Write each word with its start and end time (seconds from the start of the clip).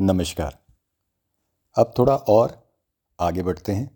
नमस्कार। 0.00 0.56
अब 1.76 1.92
थोड़ा 1.98 2.14
और 2.16 2.72
आगे 3.20 3.42
बढ़ते 3.42 3.72
हैं 3.72 3.90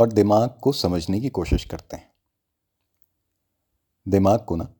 और 0.00 0.12
दिमाग 0.12 0.58
को 0.62 0.72
समझने 0.72 1.20
की 1.20 1.28
कोशिश 1.28 1.64
करते 1.64 1.96
हैं। 1.96 2.12
दिमाग 4.08 4.44
को 4.44 4.56
ना, 4.56 4.72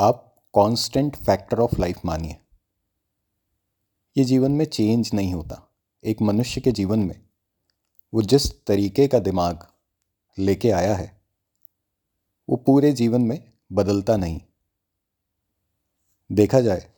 आप 0.00 0.42
कांस्टेंट 0.54 1.16
फैक्टर 1.16 1.58
ऑफ़ 1.58 1.80
लाइफ 1.80 2.00
मानिए। 2.04 2.36
ये 4.16 4.24
जीवन 4.24 4.52
में 4.52 4.64
चेंज 4.64 5.10
नहीं 5.14 5.34
होता। 5.34 5.62
एक 6.04 6.22
मनुष्य 6.22 6.60
के 6.60 6.72
जीवन 6.72 6.98
में 6.98 7.20
वो 8.14 8.22
जिस 8.22 8.52
तरीके 8.66 9.08
का 9.08 9.18
दिमाग 9.18 9.66
लेके 10.38 10.70
आया 10.70 10.94
है, 10.94 11.20
वो 12.48 12.56
पूरे 12.56 12.92
जीवन 12.92 13.20
में 13.20 13.52
बदलता 13.72 14.16
नहीं। 14.16 14.40
देखा 16.32 16.60
जाए 16.60 16.90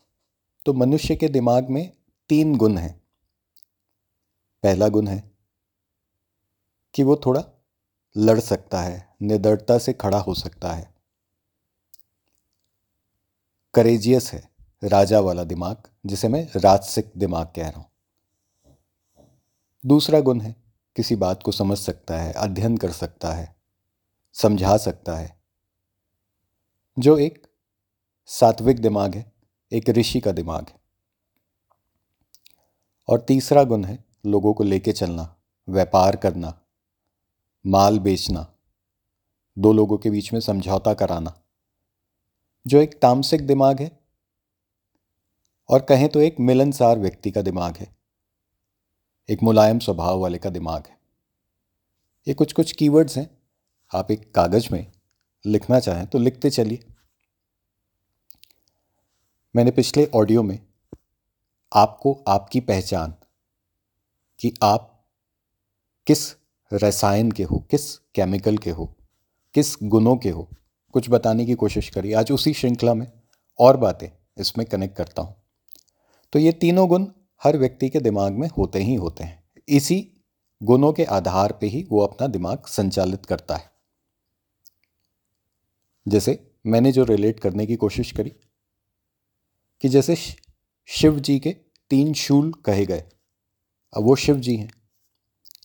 तो 0.67 0.73
मनुष्य 0.73 1.17
के 1.17 1.29
दिमाग 1.29 1.69
में 1.69 1.93
तीन 2.29 2.57
गुण 2.57 2.79
हैं। 2.79 3.03
पहला 4.63 4.89
गुण 4.89 5.09
है 5.09 5.33
कि 6.95 7.03
वो 7.03 7.17
थोड़ा 7.27 7.45
लड़ 8.17 8.41
सकता 8.41 8.83
है, 8.83 9.15
निडरता 9.23 9.79
से 9.79 9.93
खड़ा 9.93 10.19
हो 10.19 10.35
सकता 10.35 10.73
है। 10.73 10.95
करेजियस 13.75 14.33
है, 14.33 14.51
राजा 14.85 15.21
वाला 15.21 15.45
दिमाग, 15.45 15.83
जिसे 16.07 16.29
मैं 16.29 16.51
राजसिक 16.57 17.13
दिमाग 17.17 17.47
कह 17.47 17.69
रहा 17.69 17.81
हूँ। 17.81 17.91
दूसरा 19.87 20.21
गुण 20.21 20.41
है, 20.41 20.57
किसी 20.97 21.17
बात 21.17 21.43
को 21.43 21.53
समझ 21.53 21.79
सकता 21.79 22.19
है, 22.19 22.33
अध्ययन 22.33 22.77
कर 22.77 22.93
सकता 22.93 23.33
है, 23.33 23.57
समझा 24.33 24.77
सकता 24.77 25.17
है, 25.17 25.41
जो 26.99 27.19
एक 27.19 27.47
सात्विक 28.27 28.81
दिमाग 28.81 29.15
है। 29.15 29.32
एक 29.73 29.89
ऋषि 29.89 30.21
का 30.21 30.33
दिमाग 30.33 30.67
है। 30.69 30.81
और 33.09 33.21
तीसरा 33.21 33.63
गुण 33.65 33.85
है 33.85 34.05
लोगों 34.27 34.53
को 34.55 34.65
लेके 34.65 34.93
चलना, 34.93 35.35
व्यापार 35.69 36.17
करना, 36.17 36.59
माल 37.65 37.99
बेचना, 37.99 38.47
दो 39.57 39.73
लोगों 39.73 39.99
के 39.99 40.11
बीच 40.11 40.33
में 40.33 40.41
समझौता 40.41 40.95
कराना, 40.95 41.35
जो 42.67 42.79
एक 42.79 42.99
तामसिक 43.03 43.47
दिमाग 43.47 43.81
है 43.81 43.91
और 45.69 45.81
कहें 45.81 46.09
तो 46.09 46.21
एक 46.21 46.41
मिलनसार 46.41 46.99
व्यक्ति 46.99 47.31
का 47.31 47.43
दिमाग 47.43 47.77
है, 47.77 47.95
एक 49.29 49.43
मुलायम 49.43 49.79
स्वभाव 49.79 50.21
वाले 50.21 50.39
का 50.39 50.51
दिमाग 50.51 50.87
है। 50.87 50.99
ये 52.27 52.35
कुछ 52.35 52.53
कुछ 52.53 52.73
कीवर्ड्स 52.73 53.19
हैं, 53.19 53.29
आप 53.93 54.11
एक 54.11 54.33
कागज़ 54.35 54.69
में 54.73 54.87
लिखना 55.45 55.81
चाहें 55.81 56.07
तो 56.07 56.19
लिखते 56.19 56.51
चलिए। 56.51 56.92
मैंने 59.57 59.71
पिछले 59.71 60.07
ऑडियो 60.15 60.43
में 60.43 60.59
आपको 61.73 62.25
आपकी 62.29 62.61
पहचान 62.61 63.15
कि 64.41 64.55
आप 64.63 65.07
किस 66.07 66.37
रसायन 66.73 67.33
के 67.33 67.43
हो, 67.43 67.59
किस 67.71 67.99
केमिकल 67.99 68.59
के 68.59 68.71
हो, 68.71 68.97
किस 69.55 69.77
गुणों 69.83 70.17
के 70.17 70.31
हो, 70.31 70.49
कुछ 70.93 71.11
बताने 71.11 71.47
की 71.47 71.55
कोशिश 71.55 71.91
करी 71.91 72.13
आज 72.13 72.33
उसी 72.33 72.53
श्रृंखला 72.55 72.95
में 72.95 73.13
और 73.59 73.77
बातें 73.77 74.09
इसमें 74.39 74.67
कनेक्ट 74.67 74.97
करता 74.97 75.23
हूँ। 75.23 75.35
तो 76.33 76.39
ये 76.39 76.53
तीनों 76.53 76.89
गुण 76.89 77.07
हर 77.43 77.57
व्यक्ति 77.57 77.89
के 77.89 78.01
दिमाग 78.01 78.33
में 78.33 78.49
होते 78.49 78.79
ही 78.79 78.95
होते 78.95 79.25
हैं। 79.25 79.45
इसी 79.69 80.23
गुणों 80.63 80.93
के 80.93 81.05
आधार 81.05 81.53
पे 81.53 81.67
ही 81.67 81.87
वो 81.91 82.01
अपना 82.01 82.27
दिमाग 82.27 82.67
संचालित 82.67 83.27
करता 83.27 83.57
है। 83.57 83.71
जैसे 86.09 86.53
मैंने 86.67 86.93
जो 86.93 87.05
रिलेट 87.05 87.41
करने 87.41 87.67
की 87.67 87.77
कोशिश 87.77 88.13
करी 88.13 88.33
कि 89.83 89.89
जैसे 89.89 90.17
शिव 90.89 91.19
जी 91.21 91.39
के 91.39 91.51
तीन 91.91 92.13
शूल 92.15 92.53
कहे 92.53 92.87
गए। 92.87 93.05
अब 93.97 94.05
वो 94.05 94.17
शिव 94.17 94.39
जी 94.39 94.57
हैं 94.57 94.71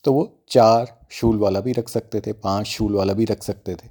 तो 0.04 0.14
वो 0.14 0.46
चार 0.50 1.08
शूल 1.12 1.38
वाला 1.38 1.60
भी 1.60 1.72
रख 1.72 1.90
सकते 1.90 2.22
थे, 2.22 2.34
पाँच 2.34 2.66
शूल 2.66 2.94
वाला 2.94 3.14
भी 3.14 3.26
रख 3.26 3.44
सकते 3.44 3.76
थे। 3.76 3.90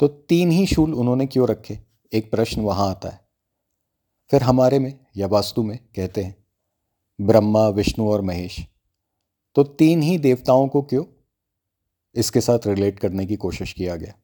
तो 0.00 0.08
तीन 0.08 0.50
ही 0.50 0.66
शूल 0.66 0.94
उन्होंने 0.94 1.26
क्यों 1.26 1.48
रखे? 1.48 1.78
एक 2.12 2.30
प्रश्न 2.30 2.60
वहाँ 2.60 2.90
आता 2.90 3.08
है। 3.08 3.20
फिर 4.30 4.42
हमारे 4.42 4.78
में 4.78 4.98
या 5.16 5.26
वास्तु 5.26 5.62
में 5.62 5.78
कहते 5.96 6.22
हैं, 6.22 6.36
ब्रह्मा, 7.20 7.68
विष्णु 7.68 8.08
और 8.10 8.20
महेश। 8.20 8.60
तो 9.54 9.64
तीन 9.64 10.02
ही 10.02 10.18
देवताओं 10.18 10.68
को 10.68 10.82
क्यों 10.82 11.04
इसके 12.14 12.40
साथ 12.40 12.66
रिलेट 12.66 12.98
करने 12.98 13.26
की 13.26 13.36
कोशिश 13.36 13.72
किया 13.72 13.96
गया? 13.96 14.14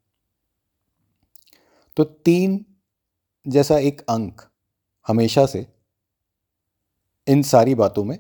तो 1.97 2.05
तीन 2.05 2.65
जैसा 3.47 3.79
एक 3.79 4.01
अंक 4.01 4.43
हमेशा 5.07 5.47
से 5.47 5.67
इन 7.29 7.43
सारी 7.43 7.75
बातों 7.75 8.05
में 8.05 8.19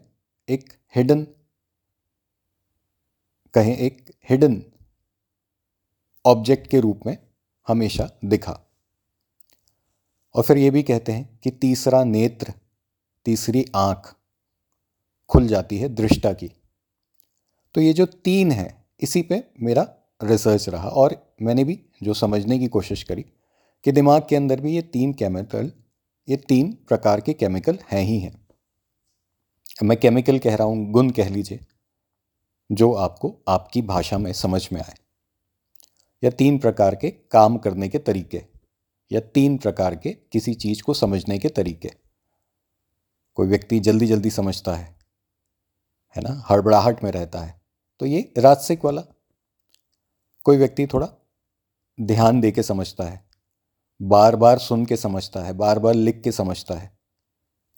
एक 0.48 0.72
हिडन 0.96 1.26
कहें 3.54 3.76
एक 3.76 4.10
हिडन 4.30 4.64
ऑब्जेक्ट 6.26 6.66
के 6.66 6.80
रूप 6.80 7.00
में 7.06 7.18
हमेशा 7.68 8.10
दिखा। 8.24 8.60
और 10.34 10.42
फिर 10.42 10.58
ये 10.58 10.70
भी 10.70 10.82
कहते 10.82 11.12
हैं 11.12 11.38
कि 11.38 11.50
तीसरा 11.50 12.04
नेत्र, 12.04 12.52
तीसरी 13.24 13.66
आँख 13.76 14.14
खुल 15.28 15.46
जाती 15.46 15.78
है 15.78 15.88
दृष्टा 15.88 16.32
की। 16.32 16.48
तो 17.74 17.80
ये 17.80 17.92
जो 17.92 18.06
तीन 18.06 18.52
है, 18.52 18.84
इसी 19.00 19.22
पे 19.22 19.44
मेरा 19.60 19.94
रिसर्च 20.22 20.68
रहा 20.68 20.88
और 20.88 21.34
मैंने 21.42 21.64
भी 21.64 21.86
जो 22.02 22.14
समझने 22.14 22.58
की 22.58 22.66
कोशिश 22.66 23.02
करी 23.02 23.22
कि 23.84 23.92
दिमाग 23.92 24.26
के 24.28 24.36
अंदर 24.36 24.60
भी 24.60 24.74
ये 24.74 24.82
तीन 24.82 25.12
केमिकल 25.12 25.72
ये 26.28 26.36
तीन 26.38 26.72
प्रकार 26.88 27.20
के 27.20 27.32
केमिकल 27.32 27.78
हैं 27.92 28.02
ही 28.02 28.18
हैं। 28.18 28.32
मैं 29.82 29.96
केमिकल 30.00 30.38
कह 30.38 30.54
रहा 30.56 30.66
हूँ, 30.66 30.90
गुण 30.92 31.10
कह 31.10 31.28
लीजिए, 31.28 31.60
जो 32.70 32.92
आपको 32.92 33.34
आपकी 33.48 33.82
भाषा 33.82 34.18
में 34.18 34.32
समझ 34.32 34.68
में 34.72 34.80
आए। 34.80 34.94
या 36.22 36.30
तीन 36.30 36.58
प्रकार 36.58 36.94
के 36.94 37.10
काम 37.10 37.58
करने 37.58 37.88
के 37.88 37.98
तरीके, 37.98 38.42
या 39.10 39.20
तीन 39.20 39.58
प्रकार 39.58 39.96
के 39.96 40.12
किसी 40.32 40.54
चीज़ 40.54 40.82
को 40.82 40.94
समझने 40.94 41.38
के 41.38 41.48
तरीके। 41.48 41.90
कोई 43.34 43.46
व्यक्ति 43.46 43.80
जल्दी 43.80 44.06
जल्दी 44.06 44.30
समझता 44.30 44.74
है 44.74 44.94
है 46.16 46.22
ना, 46.22 46.44
हड़बड़ाहट 46.50 47.04
में 47.04 47.10
रहता 47.12 47.40
है 47.40 47.60
तो 48.00 48.06
ये 48.06 48.32
राजसिक 48.38 48.84
वाला। 48.84 49.02
कोई 50.46 50.56
व्यक्ति 50.56 50.86
थोड़ा 50.86 51.08
ध्यान 51.98 52.40
दे 52.40 52.50
के 52.52 52.62
समझता 52.62 53.04
है 53.04 53.23
बार 54.04 54.36
बार 54.36 54.58
सुन 54.58 54.86
के 54.86 54.96
समझता 54.96 55.40
है 55.40 55.52
बार 55.52 55.78
बार 55.78 55.94
लिख 55.94 56.20
के 56.22 56.32
समझता 56.32 56.74
है 56.74 56.98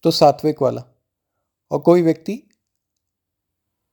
तो 0.03 0.11
सात्विक 0.11 0.63
वाला। 0.63 0.83
और 1.71 1.79
कोई 1.79 2.03
व्यक्ति 2.03 2.43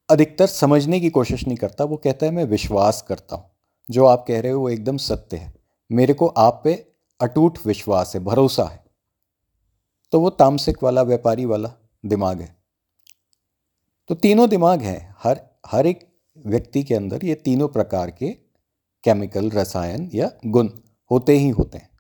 अधिकतर 0.10 0.48
समझने 0.48 1.00
की 1.00 1.10
कोशिश 1.10 1.48
नहीं 1.48 1.58
करता, 1.58 1.84
वो 1.84 1.98
कहता 1.98 2.26
है, 2.26 2.32
मैं 2.32 2.44
विश्वास 2.44 3.02
करता 3.02 3.36
हूँ। 3.36 3.52
जो 3.90 4.06
आप 4.06 4.26
कह 4.28 4.42
रहे 4.42 4.52
हो, 4.52 4.60
वो 4.60 4.70
एकदम 4.70 4.98
सत्य 4.98 5.38
है। 5.38 5.54
मेरे 5.92 6.14
को 6.14 6.28
आप 6.28 6.62
पे 6.64 6.74
अटूट 7.22 7.60
विश्वास 7.66 8.16
है, 8.16 8.24
भरोसा 8.24 8.64
है। 8.64 8.84
तो 10.12 10.20
वो 10.20 10.30
तामसिक 10.30 10.84
वाला, 10.84 11.02
व्यापारी 11.02 11.46
वाला 11.46 11.72
दिमाग 12.06 12.42
है। 12.42 12.56
तो 14.08 14.16
तीनों 14.16 14.50
दिमाग 14.50 14.82
हैं। 14.82 15.16
हर 15.24 15.42
हर 15.66 15.88
एक 15.88 16.08
व्यक्ति 16.38 16.84
के 16.84 16.96
अंदर 16.96 17.26
ये 17.26 17.36
तीनों 17.36 17.68
प्रकार 17.68 18.12
के 18.12 18.32
केमिकल, 19.04 19.50
रसायन 19.50 20.10
या 20.14 20.32
गुण 20.46 20.70
होते 21.12 21.38
ही 21.38 21.50
होते 21.50 21.78
हैं। 21.78 21.93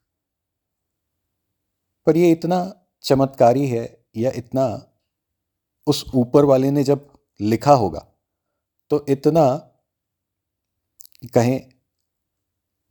पर 2.05 2.17
ये 2.17 2.31
इतना 2.31 2.85
चमत्कारी 3.01 3.67
है 3.67 4.05
या 4.17 4.31
इतना 4.35 4.89
उस 5.87 6.05
ऊपर 6.15 6.45
वाले 6.45 6.71
ने 6.71 6.83
जब 6.83 7.13
लिखा 7.41 7.73
होगा 7.73 8.07
तो 8.89 9.05
इतना 9.09 9.45
कहें 11.33 11.69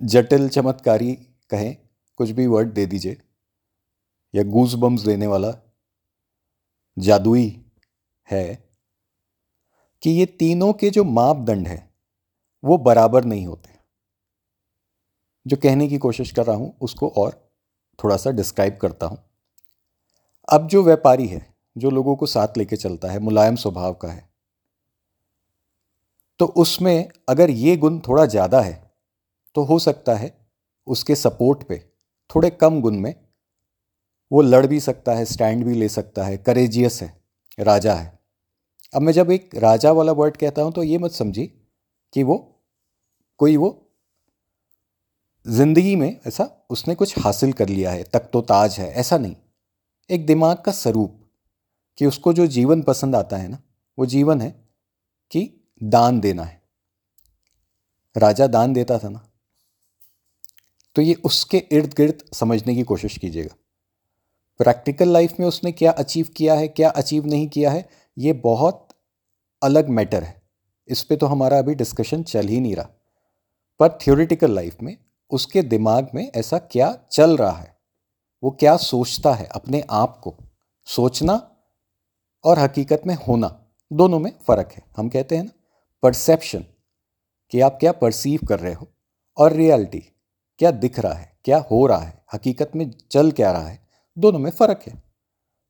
जटिल 0.01 0.49
चमत्कारी 0.49 1.15
कहें, 1.51 1.77
कुछ 2.17 2.31
भी 2.31 2.47
वर्ड 2.47 2.73
दे 2.73 2.87
दीजिए, 2.87 3.17
या 4.35 4.43
गूज 4.43 4.75
बम्स 4.75 5.03
देने 5.03 5.27
वाला 5.27 5.55
जादुई 6.99 7.65
है, 8.31 8.55
कि 10.03 10.11
ये 10.11 10.27
तीनों 10.27 10.73
के 10.73 10.91
जो 10.91 11.05
मापदंड 11.05 11.69
है, 11.69 11.95
वो 12.65 12.79
बराबर 12.79 13.25
नहीं 13.25 13.47
होते। 13.47 13.71
जो 15.47 15.57
कहने 15.57 15.89
की 15.89 15.99
कोशिश 15.99 16.33
कर 16.33 16.47
रहा 16.47 16.57
हूँ, 16.57 16.79
उसको 16.81 17.09
और 17.09 17.42
थोड़ा 18.05 18.17
सा 18.17 18.31
डिस्क्राइब 18.33 18.77
करता 18.77 19.07
हूँ। 19.07 19.19
अब 20.49 20.67
जो 20.69 20.83
व्यापारी 20.83 21.27
है, 21.27 21.47
जो 21.77 21.91
लोगों 21.91 22.17
को 22.17 22.27
साथ 22.27 22.59
लेके 22.59 22.77
चलता 22.77 23.11
है, 23.11 23.19
मुलायम 23.21 23.57
स्वभाव 23.57 23.95
का 23.95 24.09
है 24.09 24.31
तो 26.41 26.47
उसमें 26.47 27.09
अगर 27.29 27.51
ये 27.51 27.77
गुण 27.77 27.99
थोड़ा 28.01 28.25
ज़्यादा 28.27 28.61
है 28.61 28.73
तो 29.57 29.63
हो 29.65 29.79
सकता 29.79 30.15
है 30.15 30.33
उसके 30.87 31.15
सपोर्ट 31.15 31.63
पे 31.63 31.79
थोड़े 32.31 32.51
कम 32.53 32.81
गुण 32.81 32.97
में 32.97 33.15
वो 34.31 34.43
लड़ 34.43 34.67
भी 34.67 34.81
सकता 34.81 35.15
है 35.15 35.25
स्टैंड 35.25 35.65
भी 35.65 35.75
ले 35.75 35.89
सकता 35.89 36.25
है 36.25 36.37
करेजियस 36.39 37.01
है, 37.03 37.13
राजा 37.59 37.95
है। 37.95 38.19
अब 38.93 39.03
मैं 39.03 39.13
जब 39.13 39.31
एक 39.31 39.55
राजा 39.57 39.93
वाला 39.93 40.13
वर्ड 40.13 40.37
कहता 40.37 40.63
हूँ 40.63 40.73
तो 40.73 40.83
ये 40.83 40.99
मत 40.99 41.11
समझी 41.13 41.47
कि 42.15 42.23
वो 42.23 42.37
कोई 43.41 43.57
वो 43.57 43.71
ज़िंदगी 45.47 45.95
में 45.97 46.21
ऐसा 46.27 46.49
उसने 46.71 46.95
कुछ 46.95 47.19
हासिल 47.19 47.53
कर 47.53 47.69
लिया 47.69 47.91
है 47.91 48.03
तक 48.05 48.29
तो 48.33 48.41
ताज 48.41 48.79
है, 48.79 48.91
ऐसा 48.91 49.19
नहीं। 49.19 49.37
एक 50.11 50.27
दिमाग 50.27 50.57
का 50.57 50.73
स्वरूप 50.73 51.19
कि 51.99 52.07
उसको 52.07 52.33
जो 52.33 52.47
जीवन 52.47 52.83
पसंद 52.83 53.17
आता 53.17 53.37
है 53.37 53.49
ना, 53.49 53.59
वो 53.99 54.07
जीवन 54.07 54.41
है 54.41 54.51
कि 55.33 55.51
दान 55.83 56.21
देना 56.21 56.45
है। 56.45 56.61
राजा 58.17 58.47
दान 58.47 58.73
देता 58.73 58.99
था 58.99 59.09
ना। 59.09 59.29
तो 60.97 61.03
ये 61.03 61.15
उसके 61.15 61.59
इर्द 61.73 61.95
गिर्द 61.97 62.23
समझने 62.35 62.75
की 62.75 62.83
कोशिश 62.83 63.17
कीजिएगा। 63.19 63.55
प्रैक्टिकल 64.61 65.09
लाइफ 65.09 65.39
में 65.41 65.47
उसने 65.47 65.73
क्या 65.73 65.93
अचीव 65.93 66.29
किया 66.37 66.55
है, 66.55 66.69
क्या 66.69 66.91
अचीव 66.91 67.27
नहीं 67.27 67.49
किया 67.49 67.71
है, 67.71 67.89
ये 68.17 68.33
बहुत 68.33 68.89
अलग 69.63 69.89
मैटर 69.89 70.23
है। 70.23 70.43
इस 70.89 71.03
पर 71.03 71.17
तो 71.17 71.27
हमारा 71.27 71.59
अभी 71.59 71.75
डिस्कशन 71.75 72.23
चल 72.23 72.47
ही 72.47 72.61
नहीं 72.61 72.75
रहा। 72.77 72.89
पर 73.81 73.99
थियोरिटिकल 73.99 74.55
लाइफ 74.55 74.83
में 74.83 74.97
उसके 75.33 75.63
दिमाग 75.63 76.09
में 76.15 76.31
ऐसा 76.35 76.59
क्या 76.59 76.99
चल 77.13 77.37
रहा 77.37 77.59
है? 77.59 77.77
वो 78.43 78.51
क्या 78.51 78.77
सोचता 78.77 79.35
है 79.35 79.47
अपने 79.47 79.85
आप 79.91 80.19
को? 80.19 80.35
सोचना 80.87 81.51
और 82.45 82.59
हकीकत 82.59 83.03
में 83.07 83.15
होना, 83.15 83.67
दोनों 83.93 84.19
में 84.19 84.33
फ़र्क 84.47 84.73
है। 84.73 84.83
हम 84.97 85.09
कहते 85.09 85.37
हैं 85.37 85.45
ना 85.45 85.51
परसेप्शन 86.03 86.65
कि 87.51 87.61
आप 87.61 87.77
क्या 87.81 87.93
परसीव 87.93 88.41
कर 88.49 88.61
रहे 88.61 88.75
हो, 88.75 88.89
और 89.37 89.53
रियलिटी 89.53 90.05
क्या 90.59 90.71
दिख 90.71 90.99
रहा 90.99 91.13
है, 91.13 91.39
क्या 91.45 91.59
हो 91.59 91.87
रहा 91.87 91.99
है, 91.99 92.25
हकीकत 92.35 92.71
में 92.77 92.91
चल 93.11 93.33
क्या 93.33 93.53
रहा 93.53 93.69
है, 93.69 93.89
दोनों 94.19 94.39
में 94.39 94.51
फ़र्क 94.51 94.85
है। 94.87 95.03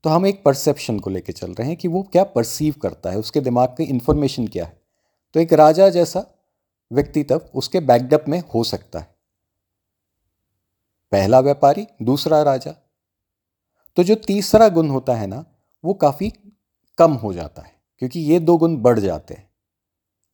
तो 0.04 0.10
हम 0.10 0.26
एक 0.26 0.44
परसेप्शन 0.44 0.98
को 0.98 1.10
लेके 1.10 1.32
चल 1.32 1.52
रहे 1.52 1.68
हैं 1.68 1.76
कि 1.76 1.88
वो 1.88 2.02
क्या 2.02 2.24
परसीव 2.24 2.74
करता 2.82 3.10
है, 3.10 3.18
उसके 3.18 3.40
दिमाग 3.40 3.68
की 3.68 3.84
इंफॉर्मेशन 3.84 4.46
क्या 4.46 4.64
है। 4.64 4.82
तो 5.34 5.40
एक 5.40 5.52
राजा 5.52 5.88
जैसा 5.88 6.26
व्यक्ति 6.92 7.22
तब 7.22 7.50
उसके 7.54 7.80
बैकडअप 7.80 8.24
में 8.28 8.42
हो 8.54 8.64
सकता 8.64 8.98
है। 8.98 9.11
पहला 11.12 11.40
व्यापारी, 11.40 11.86
दूसरा 12.02 12.42
राजा। 12.42 12.70
तो 13.96 14.02
जो 14.02 14.14
तीसरा 14.26 14.68
गुण 14.70 14.88
होता 14.90 15.14
है 15.14 15.26
ना, 15.26 15.44
वो 15.84 15.94
काफ़ी 15.94 16.32
कम 16.98 17.12
हो 17.14 17.32
जाता 17.32 17.62
है, 17.62 17.72
क्योंकि 18.02 18.20
ये 18.22 18.38
दो 18.40 18.56
गुण 18.58 18.76
बढ़ 18.78 18.98
जाते 18.98 19.34
हैं। 19.34 19.48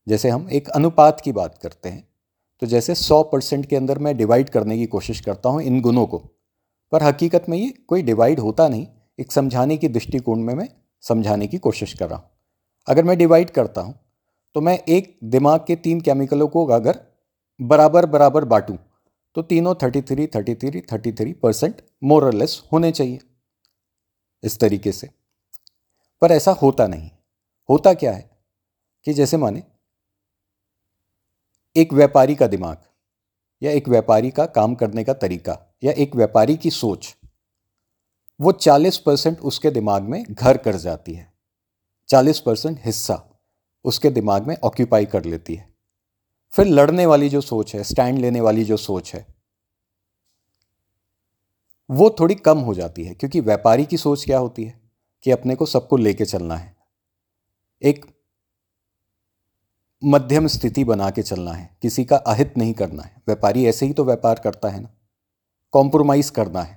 जैसे 0.06 0.28
हम 0.28 0.48
एक 0.50 0.68
अनुपात 0.70 1.20
की 1.20 1.32
बात 1.32 1.58
करते 1.58 1.88
हैं 1.88 2.06
तो 2.62 2.66
जैसे 2.66 2.94
100 2.94 3.22
परसेंट 3.22 3.66
के 3.66 3.76
अंदर 3.76 3.98
मैं 3.98 4.16
डिवाइड 4.16 4.48
करने 4.50 4.76
की 4.78 4.86
कोशिश 4.88 5.20
करता 5.20 5.48
हूँ 5.48 5.62
इन 5.62 5.80
गुणों 5.80 6.06
को, 6.06 6.18
पर 6.92 7.02
हकीकत 7.02 7.44
में 7.48 7.56
ये 7.58 7.68
कोई 7.88 8.02
डिवाइड 8.02 8.40
होता 8.40 8.68
नहीं, 8.68 8.86
एक 9.18 9.32
समझाने 9.32 9.76
की 9.76 9.88
दृष्टिकोण 9.88 10.38
में 10.38 10.54
मैं 10.54 10.68
समझाने 11.04 11.46
की 11.46 11.58
कोशिश 11.58 11.92
कर 11.94 12.08
रहा 12.08 12.18
हूँ। 12.18 12.30
अगर 12.88 13.04
मैं 13.04 13.16
डिवाइड 13.18 13.50
करता 13.50 13.80
हूँ 13.80 13.94
तो 14.56 14.60
मैं 14.60 14.78
एक 14.88 15.18
दिमाग 15.26 15.64
के 15.66 15.76
तीन 15.78 16.00
केमिकलों 16.00 16.48
को 16.48 16.66
अगर 16.68 17.00
बराबर 17.60 18.06
बराबर 18.06 18.44
बांटूँ 18.46 18.76
तो 19.34 19.42
तीनों 19.42 19.74
thirty 19.74 20.02
three 20.02 20.26
thirty 20.26 20.54
three 20.54 20.80
thirty 20.80 21.12
three 21.12 21.32
percent 21.32 21.82
more 22.04 22.34
less 22.34 22.62
होने 22.72 22.92
चाहिए 22.92 23.18
इस 24.42 24.58
तरीके 24.58 24.92
से। 24.92 25.10
पर 26.20 26.32
ऐसा 26.32 26.52
होता 26.52 26.86
नहीं। 26.86 27.10
होता 27.70 27.94
क्या 27.94 28.12
है? 28.12 28.30
कि 29.04 29.14
जैसे 29.14 29.36
माने, 29.36 29.62
एक 31.76 31.92
व्यापारी 31.92 32.34
का 32.34 32.46
दिमाग 32.46 32.82
या 33.62 33.70
एक 33.70 33.88
व्यापारी 33.88 34.30
का 34.30 34.46
काम 34.46 34.74
करने 34.74 35.04
का 35.04 35.12
तरीका 35.12 35.76
या 35.84 35.92
एक 35.92 36.16
व्यापारी 36.16 36.56
की 36.56 36.70
सोच, 36.70 37.16
वो 38.40 38.52
40 38.52 38.98
परसेंट 38.98 39.40
उसके 39.40 39.70
दिमाग 39.70 40.02
में 40.02 40.24
घर 40.30 40.56
कर 40.56 40.76
जाती 40.76 41.14
है। 41.14 41.32
40 42.08 42.40
परसेंट 42.40 42.80
हिस्सा 42.84 43.28
उसके 43.84 44.10
दिमाग 44.10 44.46
में 44.46 44.56
ऑक्यूपाई 44.56 45.06
कर 45.06 45.24
लेती 45.24 45.54
है। 45.54 45.77
फिर 46.54 46.66
लड़ने 46.66 47.06
वाली 47.06 47.28
जो 47.28 47.40
सोच 47.40 47.74
है, 47.74 47.82
स्टैंड 47.84 48.18
लेने 48.18 48.40
वाली 48.40 48.64
जो 48.64 48.76
सोच 48.76 49.14
है, 49.14 49.26
वो 51.90 52.08
थोड़ी 52.20 52.34
कम 52.34 52.58
हो 52.58 52.74
जाती 52.74 53.04
है, 53.04 53.14
क्योंकि 53.14 53.40
व्यापारी 53.40 53.84
की 53.84 53.96
सोच 53.96 54.24
क्या 54.24 54.38
होती 54.38 54.64
है 54.64 54.80
कि 55.24 55.30
अपने 55.30 55.54
को 55.54 55.66
सबको 55.66 55.96
लेके 55.96 56.24
चलना 56.24 56.56
है, 56.56 56.76
एक 57.82 58.04
मध्यम 60.02 60.46
स्थिति 60.46 60.84
बना 60.84 61.10
के 61.10 61.22
चलना 61.22 61.52
है, 61.52 61.78
किसी 61.82 62.04
का 62.04 62.16
अहित 62.16 62.56
नहीं 62.58 62.72
करना 62.74 63.02
है। 63.02 63.22
व्यापारी 63.26 63.64
ऐसे 63.66 63.86
ही 63.86 63.92
तो 63.92 64.04
व्यापार 64.04 64.40
करता 64.44 64.68
है 64.68 64.80
ना 64.80 64.94
कॉम्प्रोमाइज़ 65.74 66.30
करना 66.32 66.62
है। 66.62 66.76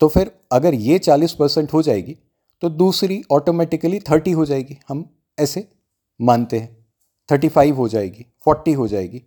तो 0.00 0.08
फिर 0.08 0.30
अगर 0.52 0.74
ये 0.74 0.98
चालीस 0.98 1.32
परसेंट 1.32 1.72
हो 1.72 1.82
जाएगी 1.82 2.16
तो 2.62 2.68
दूसरी 2.70 3.22
ऑटोमेटिकली 3.32 4.00
थर्टी 4.00 4.32
हो 4.32 4.44
जाएगी। 4.44 4.78
हम 4.88 5.04
ऐसे 5.38 5.66
मानते 6.20 6.58
हैं। 6.58 6.79
थर्टी 7.30 7.48
फाइव 7.48 7.76
हो 7.76 7.88
जाएगी, 7.88 8.26
फोर्टी 8.44 8.72
हो 8.72 8.86
जाएगी। 8.88 9.22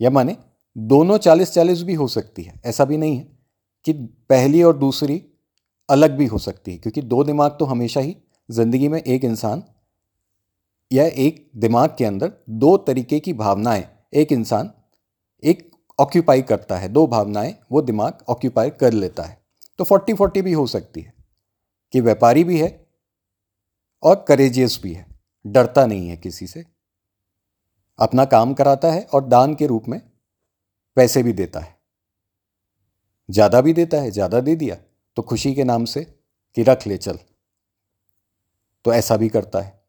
या 0.00 0.10
माने 0.10 0.36
दोनों 0.76 1.18
चालीस 1.18 1.52
चालीस 1.52 1.82
भी 1.82 1.94
हो 1.94 2.06
सकती 2.08 2.42
है। 2.42 2.60
ऐसा 2.66 2.84
भी 2.84 2.96
नहीं 2.96 3.16
है 3.16 3.26
कि 3.86 3.92
पहली 4.28 4.62
और 4.62 4.76
दूसरी 4.76 5.22
अलग 5.88 6.16
भी 6.16 6.26
हो 6.26 6.38
सकती 6.38 6.72
है, 6.72 6.78
क्योंकि 6.78 7.02
दो 7.02 7.22
दिमाग 7.24 7.56
तो 7.58 7.64
हमेशा 7.64 8.00
ही 8.00 8.16
ज़िंदगी 8.48 8.88
में 8.88 9.00
एक 9.00 9.24
इंसान 9.24 9.62
या 10.90 11.04
एक 11.04 11.50
दिमाग 11.56 11.94
के 11.98 12.04
अंदर 12.04 12.32
दो 12.50 12.76
तरीके 12.76 13.18
की 13.20 13.32
भावनाएँ, 13.32 13.84
एक 14.14 14.32
इंसान 14.32 14.70
एक 15.42 15.70
ऑक्यूपाई 15.98 16.42
करता 16.42 16.76
है, 16.76 16.88
दो 16.88 17.06
भावनाएँ 17.06 17.54
वो 17.72 17.82
दिमाग 17.82 18.24
ऑक्यूपाई 18.28 18.70
कर 18.70 18.92
लेता 18.92 19.22
है। 19.22 19.36
तो 19.78 19.84
फोर्टी 19.84 20.14
फोर्टी 20.14 20.42
भी 20.42 20.52
हो 20.52 20.66
सकती 20.66 21.00
है 21.00 21.12
कि 21.94 22.00
व्यापारी 22.00 22.44
भी 22.44 22.58
है 22.58 22.68
और 24.02 24.24
करेजियस 24.28 24.78
भी 24.82 24.92
है। 24.92 25.06
डरता 25.44 25.86
नहीं 25.86 26.08
है 26.08 26.16
किसी 26.16 26.46
से। 26.46 26.64
अपना 27.98 28.24
काम 28.26 28.52
कराता 28.54 28.90
है 28.92 29.02
और 29.04 29.24
दान 29.24 29.54
के 29.54 29.66
रूप 29.66 29.88
में 29.88 30.00
पैसे 30.96 31.22
भी 31.22 31.32
देता 31.32 31.60
है। 31.60 31.76
ज़्यादा 33.28 33.60
भी 33.60 33.72
देता 33.72 34.00
है, 34.00 34.10
ज़्यादा 34.10 34.40
दे 34.40 34.54
दिया 34.56 34.76
तो 35.16 35.22
खुशी 35.22 35.54
के 35.54 35.64
नाम 35.64 35.84
से 35.84 36.04
कि 36.56 36.62
रख 36.62 36.86
ले, 36.86 36.96
चल। 36.96 37.18
तो 38.84 38.92
ऐसा 38.92 39.16
भी 39.16 39.28
करता 39.28 39.60
है। 39.60 39.80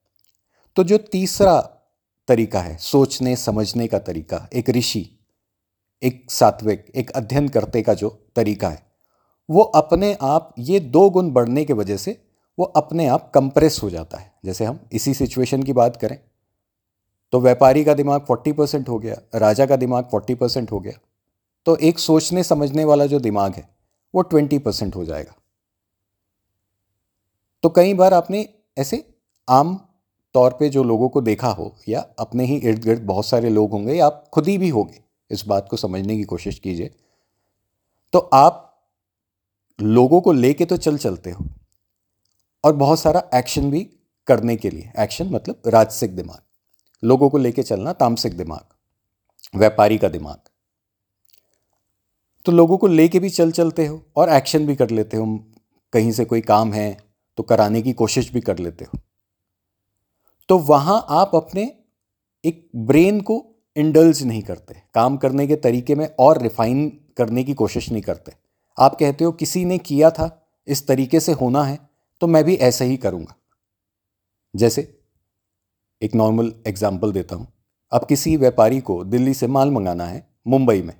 तो 0.78 0.84
जो 0.84 0.98
तीसरा 0.98 1.60
तरीका 2.28 2.62
है, 2.62 2.76
सोचने, 2.78 3.36
समझने 3.36 3.88
का 3.88 4.00
तरीका, 4.00 4.48
एक 4.54 4.70
ऋषि, 4.70 5.06
एक 6.02 6.26
सात्विक, 6.32 6.86
एक 6.96 7.12
अध्ययन 7.12 7.48
करते 7.50 7.82
का 7.82 7.94
जो 7.94 8.10
तरीका 8.36 8.70
है, 8.70 8.84
वो 9.50 9.62
अपने 9.62 10.18
आप, 10.22 10.54
ये 10.60 10.80
दो 10.80 11.10
गुण 11.10 11.32
बढ़ने 11.32 11.66
के 11.66 11.74
वजह 11.74 11.98
से 11.98 12.18
वो 12.58 12.66
अपने 12.66 13.08
आप 13.08 13.32
कंप्रेस 13.36 13.80
हो 13.84 13.90
जाता 13.90 14.18
है। 14.18 14.32
जैसे 14.46 14.66
हम 14.66 14.80
इसी 14.94 15.14
सिचुएशन 15.14 15.64
की 15.64 15.74
बात 15.74 15.98
करें 15.98 16.18
तो 17.34 17.40
व्यापारी 17.40 17.84
का 17.84 17.94
दिमाग 17.94 18.26
40 18.26 18.54
परसेंट 18.54 18.90
हो 18.90 19.00
गया, 19.00 19.16
राजा 19.36 19.66
का 19.66 19.76
दिमाग 19.76 20.10
40 20.14 20.36
परसेंट 20.36 20.72
हो 20.72 20.80
गया। 20.80 20.94
तो 21.66 21.76
एक 21.76 22.00
सोचने, 22.00 22.44
समझने 22.44 22.84
वाला 22.84 23.06
जो 23.06 23.20
दिमाग 23.20 23.54
है, 23.54 23.70
वो 24.14 24.24
20 24.24 24.60
परसेंट 24.60 24.96
हो 24.96 25.06
जाएगा। 25.06 25.36
तो 27.64 27.70
कई 27.70 27.94
बार 27.94 28.14
आपने 28.14 28.48
ऐसे 28.78 29.04
आम 29.48 29.76
तौर 30.34 30.52
पे 30.52 30.70
जो 30.70 30.84
लोगों 30.84 31.10
को 31.10 31.22
देखा 31.22 31.48
हो, 31.48 31.76
या 31.90 32.06
अपने 32.20 32.46
ही 32.46 32.56
इर्द 32.56 32.84
गिर्द 32.84 33.02
बहुत 33.02 33.26
सारे 33.26 33.50
लोग 33.50 33.72
होंगे, 33.72 33.94
या 33.94 34.06
आप 34.06 34.26
खुद 34.34 34.48
ही 34.48 34.58
भी 34.58 34.70
होंगे, 34.70 35.02
इस 35.32 35.46
बात 35.48 35.68
को 35.70 35.78
समझने 35.78 36.18
की 36.18 36.24
कोशिश 36.24 36.60
कीजिए। 36.60 36.92
तो 38.14 38.20
आप 38.20 38.66
लोगों 39.82 40.22
को 40.22 40.32
लेके 40.32 40.66
तो 40.66 40.78
चल 40.78 40.98
चलते 40.98 41.32
हो, 41.32 41.46
और 42.64 42.76
बहुत 42.76 43.00
सारा 43.00 43.24
एक्शन 43.36 43.72
भी 43.72 43.90
करने 44.28 44.56
के 44.56 44.70
लिए, 44.70 44.92
एक्शन 45.00 45.30
मतलब 45.30 45.62
राजसिक 45.68 46.16
दिमाग। 46.16 46.42
लोगों 47.04 47.30
को 47.30 47.38
लेके 47.38 47.64
चलना 47.64 47.94
तामसिक 47.94 48.38
दिमाग, 48.38 48.66
व्यापारी 49.54 49.98
का 49.98 50.10
दिमाग। 50.10 50.40
तो 52.46 52.52
लोगों 52.52 52.78
को 52.78 52.88
लेके 52.88 53.20
भी 53.20 53.30
चल 53.30 53.52
चलते 53.52 53.86
हो 53.86 54.02
और 54.16 54.30
एक्शन 54.30 54.66
भी 54.66 54.76
कर 54.76 54.90
लेते 54.90 55.18
हो। 55.18 55.26
कहीं 55.94 56.12
से 56.12 56.26
कोई 56.26 56.42
काम 56.42 56.74
है 56.74 56.98
तो 57.38 57.44
कराने 57.44 57.82
की 57.82 57.94
कोशिश 57.94 58.32
भी 58.34 58.42
कर 58.42 58.58
लेते 58.58 58.86
हो। 58.86 59.00
तो 60.50 60.58
वहाँ 60.58 61.06
आप 61.10 61.36
अपने 61.36 61.64
एक 62.44 62.70
ब्रेन 62.78 63.20
को 63.22 63.46
इंडल्ज 63.76 64.24
नहीं 64.24 64.42
करते। 64.42 64.82
काम 64.96 65.18
करने 65.18 65.48
के 65.48 65.56
तरीके 65.56 65.96
में 65.96 66.08
और 66.20 66.42
रिफाइन 66.42 66.90
करने 67.18 67.44
की 67.44 67.54
कोशिश 67.54 67.90
नहीं 67.92 68.02
करते। 68.02 68.34
आप 68.78 68.96
कहते 68.96 69.26
हो, 69.26 69.32
किसी 69.32 69.64
ने 69.66 69.78
किया 69.78 70.10
था, 70.12 70.50
इस 70.68 70.88
तरीके 70.88 71.20
से 71.20 71.32
होना 71.32 71.64
है 71.64 71.78
तो 72.22 72.28
मैं 72.28 72.44
भी 72.44 72.56
ऐसे 72.56 72.86
ही 72.86 72.98
करूँगा। 72.98 73.36
जैसे 74.54 74.99
एक 76.02 76.16
नॉर्मल 76.16 76.54
एग्ज़ाम्पल 76.68 77.12
देता 77.12 77.36
हूँ। 77.36 77.48
अब 77.92 78.06
किसी 78.06 78.36
व्यापारी 78.38 78.80
को 78.82 79.04
दिल्ली 79.06 79.34
से 79.34 79.48
माल 79.48 79.72
मंगाना 79.72 80.06
है, 80.06 80.28
मुंबई 80.48 80.82
में। 80.82 80.94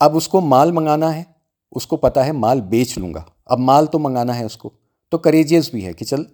अब 0.00 0.14
उसको 0.14 0.40
माल 0.40 0.72
मंगाना 0.72 1.08
है, 1.10 1.26
उसको 1.72 1.96
पता 1.96 2.22
है 2.22 2.32
माल 2.32 2.60
बेच 2.62 2.98
लूँगा। 2.98 3.24
अब 3.48 3.58
माल 3.58 3.86
तो 3.86 3.98
मंगाना 3.98 4.32
है 4.32 4.44
उसको 4.46 4.72
तो 5.12 5.18
करेजियस 5.18 5.70
भी 5.72 5.82
है 5.82 5.92
कि 5.94 6.04
चल, 6.04 6.26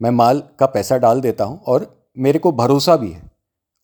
मैं 0.00 0.10
माल 0.10 0.42
का 0.58 0.66
पैसा 0.66 0.96
डाल 0.98 1.20
देता 1.20 1.44
हूँ 1.44 1.60
और 1.60 2.10
मेरे 2.16 2.38
को 2.38 2.52
भरोसा 2.52 2.96
भी 2.96 3.10
है 3.10 3.30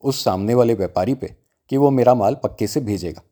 उस 0.04 0.24
सामने 0.24 0.54
वाले 0.54 0.74
व्यापारी 0.74 1.14
पे 1.14 1.34
कि 1.70 1.76
वो 1.76 1.90
मेरा 1.90 2.14
माल 2.14 2.34
पक्के 2.34 2.66
से 2.66 2.80
भेजेगा। 2.80 3.22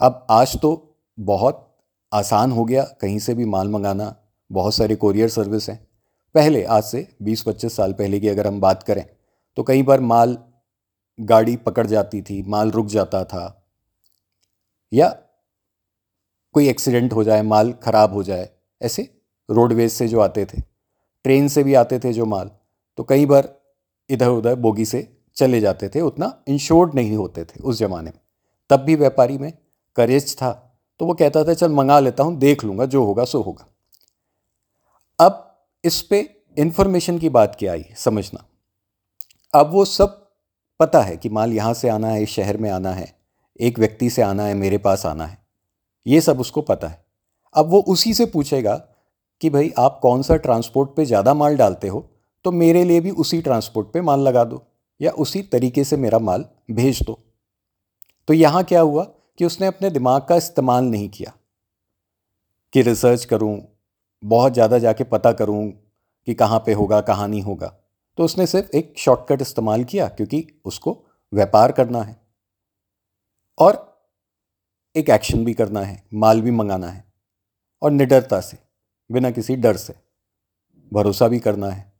अब 0.00 0.26
आज 0.30 0.56
तो 0.60 0.70
बहुत 1.18 1.62
आसान 2.12 2.52
हो 2.52 2.64
गया 2.64 2.82
कहीं 3.00 3.18
से 3.18 3.34
भी 3.34 3.44
माल 3.44 3.68
मंगाना, 3.68 4.14
बहुत 4.50 4.74
सारे 4.74 4.96
कोरियर 4.96 5.28
सर्विस 5.28 5.68
हैं। 5.70 5.85
पहले, 6.36 6.62
आज 6.64 6.82
से 6.84 7.06
20-25 7.22 7.76
साल 7.76 7.92
पहले 7.92 8.18
की 8.20 8.28
अगर 8.28 8.46
हम 8.46 8.60
बात 8.60 8.82
करें 8.82 9.04
तो 9.56 9.62
कई 9.62 9.82
बार 9.82 10.00
माल 10.02 10.36
गाड़ी 11.18 11.56
पकड़ 11.58 11.86
जाती 11.86 12.20
थी, 12.22 12.42
माल 12.44 12.70
रुक 12.70 12.86
जाता 12.86 13.22
था, 13.24 13.44
या 14.92 15.08
कोई 16.54 16.68
एक्सीडेंट 16.68 17.12
हो 17.12 17.24
जाए, 17.24 17.42
माल 17.42 17.72
खराब 17.82 18.12
हो 18.12 18.22
जाए, 18.22 18.48
ऐसे 18.80 19.08
रोडवेज़ 19.48 19.92
से 19.92 20.08
जो 20.08 20.20
आते 20.20 20.44
थे, 20.44 20.60
ट्रेन 21.24 21.48
से 21.48 21.64
भी 21.64 21.74
आते 21.74 21.98
थे 21.98 22.12
जो 22.12 22.26
माल 22.26 22.50
तो 22.98 23.04
कई 23.04 23.26
बार 23.26 23.48
इधर 24.10 24.28
उधर 24.30 24.54
बोगी 24.56 24.84
से 24.84 25.00
चले 25.36 25.60
जाते 25.60 25.88
थे, 25.88 26.00
उतना 26.00 26.32
इंश्योर्ड 26.48 26.94
नहीं 26.94 27.16
होते 27.16 27.44
थे 27.44 27.62
उस 27.62 27.78
ज़माने 27.78 28.10
में। 28.10 28.20
तब 28.70 28.80
भी 28.80 28.94
व्यापारी 28.96 29.38
में 29.38 29.52
करेज 29.96 30.36
था 30.36 30.52
तो 31.00 31.06
वो 31.06 31.14
कहता 31.14 31.44
था, 31.44 31.54
चल 31.54 31.72
मंगा 31.72 31.98
लेता 32.00 32.22
हूँ, 32.22 32.36
देख 32.38 32.64
लूँगा, 32.64 32.84
जो 32.86 33.04
होगा, 33.04 33.24
सो 33.24 33.40
होगा। 33.40 33.66
इस 35.86 36.00
पे 36.02 36.18
इंफॉर्मेशन 36.56 37.18
की 37.18 37.28
बात 37.28 37.56
क्या 37.58 37.72
आई, 37.72 37.84
समझना। 37.96 38.44
अब 39.54 39.70
वो 39.72 39.84
सब 39.84 40.22
पता 40.80 41.02
है 41.02 41.16
कि 41.16 41.28
माल 41.28 41.52
यहाँ 41.52 41.74
से 41.74 41.88
आना 41.88 42.08
है, 42.08 42.22
इस 42.22 42.30
शहर 42.30 42.56
में 42.56 42.70
आना 42.70 42.92
है, 42.92 43.06
एक 43.60 43.78
व्यक्ति 43.78 44.08
से 44.10 44.22
आना 44.22 44.44
है, 44.44 44.54
मेरे 44.54 44.78
पास 44.78 45.04
आना 45.06 45.26
है। 45.26 45.38
ये 46.06 46.20
सब 46.20 46.40
उसको 46.40 46.62
पता 46.62 46.88
है। 46.88 47.04
अब 47.54 47.68
वो 47.68 47.80
उसी 47.80 48.14
से 48.14 48.26
पूछेगा 48.26 48.74
कि 49.42 49.50
भाई, 49.50 49.72
आप 49.78 49.98
कौन 50.02 50.22
सा 50.22 50.36
ट्रांसपोर्ट 50.36 50.90
पे 50.96 51.04
ज़्यादा 51.04 51.34
माल 51.34 51.56
डालते 51.56 51.88
हो? 51.88 52.00
तो 52.44 52.52
मेरे 52.52 52.84
लिए 52.84 53.00
भी 53.00 53.10
उसी 53.10 53.40
ट्रांसपोर्ट 53.42 53.92
पे 53.92 54.00
माल 54.00 54.20
लगा 54.20 54.44
दो, 54.44 54.62
या 55.00 55.10
उसी 55.10 55.42
तरीके 55.42 55.84
से 55.84 55.96
मेरा 55.96 56.18
माल 56.18 56.44
भेज 56.70 57.02
दो। 57.02 57.18
तो 58.28 58.34
यहाँ 58.34 58.64
क्या 58.64 58.80
हुआ 58.80 59.04
कि 59.38 59.44
उसने 59.44 59.66
अपने 59.66 59.90
दिमाग 59.90 60.22
का 60.22 60.36
इस्तेमाल 60.36 60.84
नहीं 60.84 61.08
किया 61.08 61.32
कि 62.72 62.82
रिसर्च 62.82 63.24
करूँ 63.24 63.56
बहुत 64.26 64.52
ज़्यादा 64.52 64.78
जाके 64.78 65.04
पता 65.04 65.32
करूँ 65.32 65.70
कि 66.26 66.34
कहाँ 66.34 66.58
पे 66.66 66.72
होगा, 66.72 67.00
कहाँ 67.00 67.28
नहीं 67.28 67.42
होगा। 67.42 67.66
तो 68.18 68.24
उसने 68.24 68.46
सिर्फ़ 68.46 68.76
एक 68.76 68.94
शॉर्टकट 68.98 69.42
इस्तेमाल 69.42 69.84
किया 69.84 70.08
क्योंकि 70.08 70.46
उसको 70.64 71.02
व्यापार 71.32 71.72
करना 71.72 72.02
है 72.02 72.16
और 73.58 73.84
एक 74.96 75.10
एक्शन 75.10 75.44
भी 75.44 75.54
करना 75.54 75.80
है, 75.80 76.02
माल 76.14 76.40
भी 76.40 76.50
मंगाना 76.50 76.88
है 76.88 77.04
और 77.82 77.90
निडरता 77.90 78.40
से, 78.40 78.58
बिना 79.10 79.30
किसी 79.30 79.56
डर 79.56 79.76
से 79.76 79.94
भरोसा 80.92 81.28
भी 81.28 81.38
करना 81.38 81.70
है। 81.70 81.92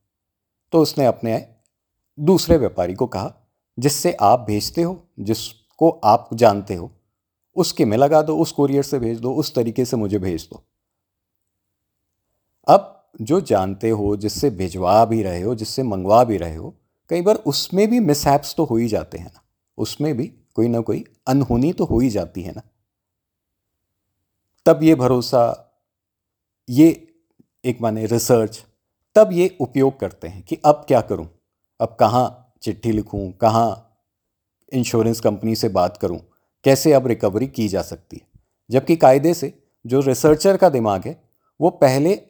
तो 0.72 0.80
उसने 0.82 1.06
अपने 1.06 1.46
दूसरे 2.18 2.56
व्यापारी 2.56 2.94
को 2.94 3.06
कहा, 3.06 3.32
जिससे 3.78 4.16
आप 4.20 4.40
भेजते 4.40 4.82
हो, 4.82 5.08
जिसको 5.20 5.90
आप 6.04 6.28
जानते 6.34 6.74
हो, 6.74 6.90
उसके 7.56 7.84
में 7.84 7.96
लगा 7.96 8.22
दो, 8.22 8.36
उस 8.38 8.52
कोरियर 8.52 8.82
से 8.82 8.98
भेज 8.98 9.20
दो, 9.20 9.32
उस 9.32 9.54
तरीके 9.54 9.84
से 9.84 9.96
मुझे 9.96 10.18
भेज 10.18 10.48
दो। 10.52 10.62
अब 12.68 13.10
जो 13.20 13.40
जानते 13.40 13.90
हो, 13.90 14.16
जिससे 14.16 14.50
भिजवा 14.50 15.04
भी 15.04 15.22
रहे 15.22 15.42
हो, 15.42 15.54
जिससे 15.54 15.82
मंगवा 15.82 16.24
भी 16.24 16.36
रहे 16.36 16.54
हो, 16.54 16.74
कई 17.08 17.22
बार 17.22 17.34
उसमें 17.34 17.90
भी 17.90 18.00
मिसहैप्स 18.00 18.54
तो 18.54 18.64
हो 18.64 18.76
ही 18.76 18.88
जाते 18.88 19.18
हैं 19.18 19.26
ना। 19.26 19.42
उसमें 19.78 20.16
भी 20.16 20.26
कोई 20.54 20.68
ना 20.68 20.80
कोई 20.80 21.04
अनहोनी 21.26 21.72
तो 21.72 21.84
हो 21.84 21.98
ही 21.98 22.10
जाती 22.10 22.42
है 22.42 22.52
ना। 22.52 22.62
तब 24.66 24.82
ये 24.82 24.94
भरोसा, 24.94 25.72
ये 26.68 27.14
एक 27.64 27.80
माने 27.80 28.06
रिसर्च 28.06 28.64
तब 29.14 29.32
ये 29.32 29.56
उपयोग 29.60 30.00
करते 30.00 30.28
हैं 30.28 30.42
कि 30.42 30.58
अब 30.64 30.84
क्या 30.88 31.00
करूँ? 31.00 31.28
अब 31.80 31.96
कहाँ 32.00 32.54
चिट्ठी 32.62 32.92
लिखूं? 32.92 33.32
कहाँ 33.32 33.98
इंश्योरेंस 34.72 35.20
कंपनी 35.20 35.56
से 35.56 35.68
बात 35.68 35.96
करूँ? 35.96 36.18
कैसे 36.64 36.92
अब 36.92 37.06
रिकवरी 37.06 37.46
की 37.46 37.68
जा 37.68 37.82
सकती 37.82 38.16
है? 38.16 38.40
जबकि 38.70 38.96
कायदे 38.96 39.34
से 39.34 39.62
जो 39.86 40.00
रिसर्चर 40.00 40.56
का 40.56 40.68
दिमाग 40.68 41.04
है, 41.04 41.28
वो 41.60 41.70
पहले 41.70 42.25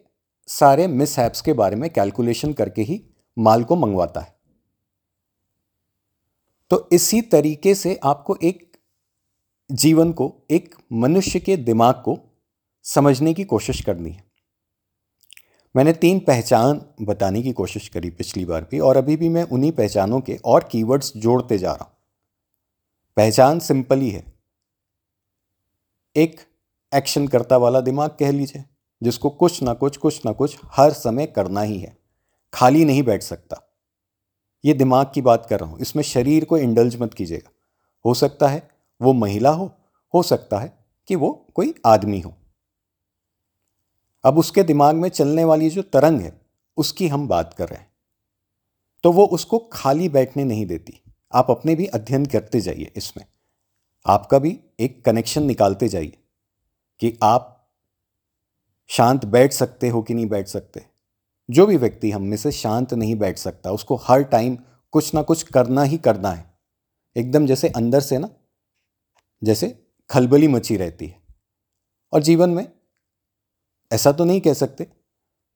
सारे 0.46 0.86
मिस 0.86 1.16
के 1.18 1.52
बारे 1.52 1.76
में 1.76 1.90
कैलकुलेशन 1.90 2.52
करके 2.52 2.82
ही 2.82 3.02
माल 3.38 3.64
को 3.64 3.76
मंगवाता 3.76 4.20
है। 4.20 4.36
तो 6.70 6.88
इसी 6.92 7.20
तरीके 7.22 7.74
से 7.74 8.00
आपको 8.04 8.36
एक 8.42 8.76
जीवन 9.72 10.12
को, 10.12 10.46
एक 10.50 10.74
मनुष्य 10.92 11.40
के 11.40 11.56
दिमाग 11.56 11.94
को 11.94 12.18
समझने 12.82 13.34
की 13.34 13.44
कोशिश 13.44 13.80
करनी 13.80 14.10
है। 14.10 14.24
मैंने 15.76 15.92
तीन 15.92 16.18
पहचान 16.18 16.82
बताने 17.02 17.42
की 17.42 17.52
कोशिश 17.52 17.88
करी 17.88 18.10
पिछली 18.10 18.44
बार 18.44 18.68
भी, 18.70 18.78
और 18.78 18.96
अभी 18.96 19.16
भी 19.16 19.28
मैं 19.28 19.42
उन्हीं 19.42 19.72
पहचानों 19.72 20.20
के 20.20 20.38
और 20.44 20.68
कीवर्ड्स 20.72 21.12
जोड़ते 21.16 21.58
जा 21.58 21.72
रहा 21.72 21.84
हूँ। 21.84 21.92
पहचान 23.16 23.58
सिंपल 23.58 23.98
ही 23.98 24.10
है। 24.10 24.32
एक 26.16 26.40
एक्शन 26.94 27.28
करता 27.28 27.56
वाला 27.56 27.80
दिमाग 27.80 28.10
कह 28.10 28.32
लीजिए। 28.32 28.64
जिसको 29.02 29.30
कुछ 29.30 29.62
ना 29.62 29.74
कुछ 29.74 29.96
कुछ 29.96 30.26
ना 30.26 30.32
कुछ 30.32 30.56
हर 30.64 30.92
समय 30.92 31.26
करना 31.26 31.60
ही 31.60 31.78
है। 31.78 31.98
खाली 32.54 32.84
नहीं 32.84 33.02
बैठ 33.02 33.22
सकता। 33.22 33.62
ये 34.64 34.74
दिमाग 34.74 35.10
की 35.14 35.22
बात 35.22 35.46
कर 35.46 35.60
रहा 35.60 35.70
हूँ। 35.70 35.78
इसमें 35.78 36.02
शरीर 36.02 36.44
को 36.44 36.58
इंडल्ज 36.58 36.96
मत 36.96 37.14
कीजिएगा। 37.14 37.50
हो 38.04 38.14
सकता 38.14 38.48
है 38.48 38.70
वो 39.02 39.12
महिला 39.12 39.50
हो 39.50 39.74
हो 40.14 40.22
सकता 40.22 40.58
है 40.58 40.78
कि 41.08 41.14
वो 41.14 41.46
कोई 41.54 41.74
आदमी 41.86 42.20
हो। 42.20 42.34
अब 44.24 44.38
उसके 44.38 44.62
दिमाग 44.62 44.96
में 44.96 45.08
चलने 45.08 45.44
वाली 45.44 45.70
जो 45.70 45.82
तरंग 45.82 46.20
है, 46.20 46.40
उसकी 46.76 47.08
हम 47.08 47.28
बात 47.28 47.54
कर 47.54 47.68
रहे 47.68 47.78
हैं। 47.78 47.92
तो 49.02 49.12
वो 49.12 49.26
उसको 49.26 49.58
खाली 49.72 50.08
बैठने 50.08 50.44
नहीं 50.44 50.66
देती। 50.66 51.00
आप 51.32 51.50
अपने 51.50 51.74
भी 51.74 51.86
अध्ययन 51.86 52.26
करते 52.26 52.60
जाइए 52.60 52.92
इसमें। 52.96 53.24
आपका 54.06 54.38
भी 54.38 54.60
एक 54.80 55.04
कनेक्शन 55.04 55.42
निकालते 55.42 55.88
जाइए 55.88 56.18
कि 57.00 57.18
आप 57.22 57.55
शांत 58.88 59.24
बैठ 59.24 59.52
सकते 59.52 59.88
हो 59.88 60.02
कि 60.02 60.14
नहीं 60.14 60.26
बैठ 60.26 60.48
सकते? 60.48 60.86
जो 61.50 61.66
भी 61.66 61.76
व्यक्ति 61.76 62.10
हम 62.10 62.22
में 62.22 62.36
से 62.36 62.52
शांत 62.52 62.94
नहीं 62.94 63.14
बैठ 63.14 63.38
सकता, 63.38 63.70
उसको 63.70 63.96
हर 63.96 64.22
टाइम 64.22 64.58
कुछ 64.92 65.14
ना 65.14 65.22
कुछ 65.22 65.42
करना 65.42 65.82
ही 65.82 65.98
करना 65.98 66.30
है। 66.30 66.58
एकदम 67.16 67.46
जैसे 67.46 67.68
अंदर 67.68 68.00
से 68.00 68.18
ना, 68.18 68.28
जैसे 69.44 69.86
खलबली 70.10 70.48
मची 70.48 70.76
रहती 70.76 71.06
है। 71.06 71.22
और 72.12 72.22
जीवन 72.22 72.50
में 72.50 72.72
ऐसा 73.92 74.12
तो 74.12 74.24
नहीं 74.24 74.40
कह 74.40 74.52
सकते 74.52 74.86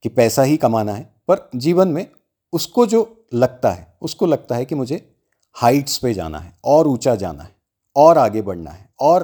कि 0.02 0.08
पैसा 0.08 0.42
ही 0.42 0.56
कमाना 0.56 0.92
है, 0.92 1.22
पर 1.28 1.50
जीवन 1.56 1.88
में 1.88 2.10
उसको 2.52 2.86
जो 2.86 3.26
लगता 3.34 3.70
है, 3.70 3.98
उसको 4.02 4.26
लगता 4.26 4.54
है 4.54 4.64
कि 4.64 4.74
मुझे 4.74 5.16
हाइट्स 5.54 5.98
पे 5.98 6.14
जाना 6.14 6.38
है, 6.38 6.58
और 6.64 6.88
ऊँचा 6.88 7.14
जाना 7.14 7.42
है, 7.42 7.56
और 7.96 8.18
आगे 8.18 8.42
बढ़ना 8.42 8.70
है, 8.70 8.94
और 9.00 9.22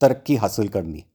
तरक्की 0.00 0.36
हासिल 0.36 0.68
करनी 0.68 0.98
है। 0.98 1.11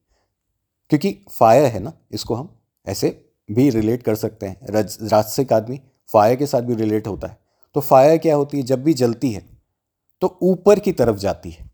क्योंकि 0.90 1.12
फायर 1.30 1.64
है 1.64 1.80
ना, 1.80 1.92
इसको 2.12 2.34
हम 2.34 2.56
ऐसे 2.86 3.08
भी 3.48 3.68
रिलेट 3.70 4.02
कर 4.02 4.14
सकते 4.14 4.46
हैं। 4.46 4.66
राजसिक 5.08 5.52
आदमी 5.52 5.80
फायर 6.10 6.36
के 6.36 6.46
साथ 6.46 6.62
भी 6.62 6.74
रिलेट 6.74 7.06
होता 7.06 7.28
है। 7.28 7.38
तो 7.74 7.80
फायर 7.80 8.18
क्या 8.18 8.36
होती 8.36 8.56
है? 8.56 8.62
जब 8.62 8.82
भी 8.84 8.94
जलती 8.94 9.30
है 9.32 9.46
तो 10.22 10.38
ऊपर 10.42 10.78
की 10.78 10.92
तरफ़ 10.92 11.16
जाती 11.16 11.50
है। 11.50 11.70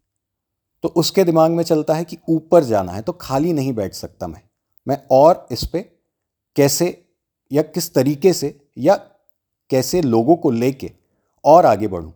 तो 0.84 0.88
उसके 0.88 1.24
दिमाग 1.24 1.50
में 1.50 1.62
चलता 1.64 1.94
है 1.94 2.04
कि 2.04 2.18
ऊपर 2.28 2.64
जाना 2.64 2.92
है 2.92 3.02
तो 3.02 3.12
खाली 3.12 3.52
नहीं 3.52 3.72
बैठ 3.72 3.94
सकता 3.94 4.26
मैं। 4.26 4.40
मैं 4.86 4.98
और 5.10 5.46
इस 5.52 5.64
पर 5.64 5.84
कैसे 6.56 6.88
या 7.50 7.62
किस 7.64 7.92
तरीके 7.94 8.32
से 8.32 8.58
या 8.78 8.94
कैसे 9.70 10.02
लोगों 10.02 10.36
को 10.36 10.50
लेके 10.50 10.90
और 11.44 11.66
आगे 11.66 11.88
बढ़ूं? 11.88 12.12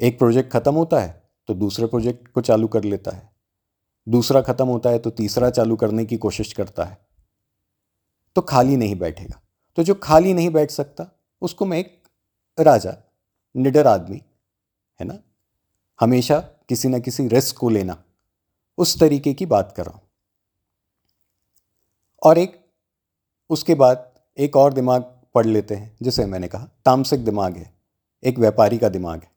एक 0.00 0.18
प्रोजेक्ट 0.18 0.52
खत्म 0.52 0.74
होता 0.74 1.00
है 1.00 1.22
तो 1.48 1.54
दूसरे 1.54 1.86
प्रोजेक्ट 1.86 2.28
को 2.28 2.40
चालू 2.40 2.68
कर 2.68 2.84
लेता 2.84 3.10
है। 3.10 3.33
दूसरा 4.08 4.40
खत्म 4.40 4.66
होता 4.66 4.90
है 4.90 4.98
तो 4.98 5.10
तीसरा 5.10 5.50
चालू 5.50 5.76
करने 5.76 6.04
की 6.04 6.16
कोशिश 6.16 6.52
करता 6.52 6.84
है 6.84 7.04
तो 8.36 8.42
खाली 8.42 8.76
नहीं 8.76 8.96
बैठेगा। 8.96 9.40
तो 9.76 9.82
जो 9.82 9.94
खाली 9.94 10.34
नहीं 10.34 10.50
बैठ 10.50 10.70
सकता, 10.70 11.20
उसको 11.42 11.64
मैं 11.64 11.78
एक 11.78 12.02
राजा, 12.60 12.96
निडर 13.56 13.86
आदमी, 13.86 14.22
है 15.00 15.06
ना? 15.06 15.18
हमेशा 16.00 16.40
किसी 16.40 16.88
ना 16.88 16.98
किसी 16.98 17.28
रिस्क 17.28 17.56
को 17.56 17.68
लेना, 17.68 18.04
उस 18.78 19.00
तरीके 19.00 19.34
की 19.34 19.46
बात 19.46 19.74
कर 19.76 19.86
रहा 19.86 19.94
हूँ। 19.94 20.08
और 22.22 22.38
एक, 22.38 22.70
उसके 23.50 23.74
बाद 23.74 24.14
एक 24.38 24.56
और 24.56 24.72
दिमाग 24.72 25.02
पढ़ 25.34 25.46
लेते 25.46 25.74
हैं, 25.74 25.96
जिसे 26.02 26.26
मैंने 26.26 26.48
कहा, 26.48 26.64
तामसिक 26.84 27.24
दिमाग 27.24 27.56
है, 27.56 27.74
एक 28.24 28.38
व्यापारी 28.38 28.78
का 28.78 28.88
दिमाग 28.88 29.22
है। 29.22 29.30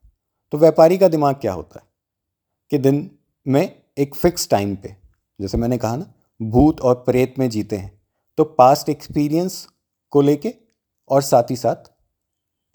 तो 0.52 0.58
व्यापारी 0.58 0.98
का 0.98 1.08
दिमाग 1.08 1.36
क्या 1.36 1.54
होता 1.54 1.80
है? 1.80 1.86
कि 2.70 2.78
दिन 2.78 3.18
में 3.48 3.84
एक 3.98 4.16
फिक्स 4.16 4.50
टाइम 4.50 4.76
पे, 4.76 4.96
जैसे 5.42 5.58
मैंने 5.58 5.78
कहा 5.78 5.96
ना, 5.96 6.14
भूत 6.42 6.82
और 6.82 6.96
प्रेत 6.96 7.36
में 7.40 7.50
जीते 7.50 7.76
हैं। 7.76 8.02
तो 8.38 8.44
पास्ट 8.44 8.90
एक्सपीरियंस 8.90 9.68
को 10.12 10.22
लेके 10.22 10.54
और 11.10 11.22
साथ 11.22 11.44
ही 11.52 11.56
साथ 11.56 11.76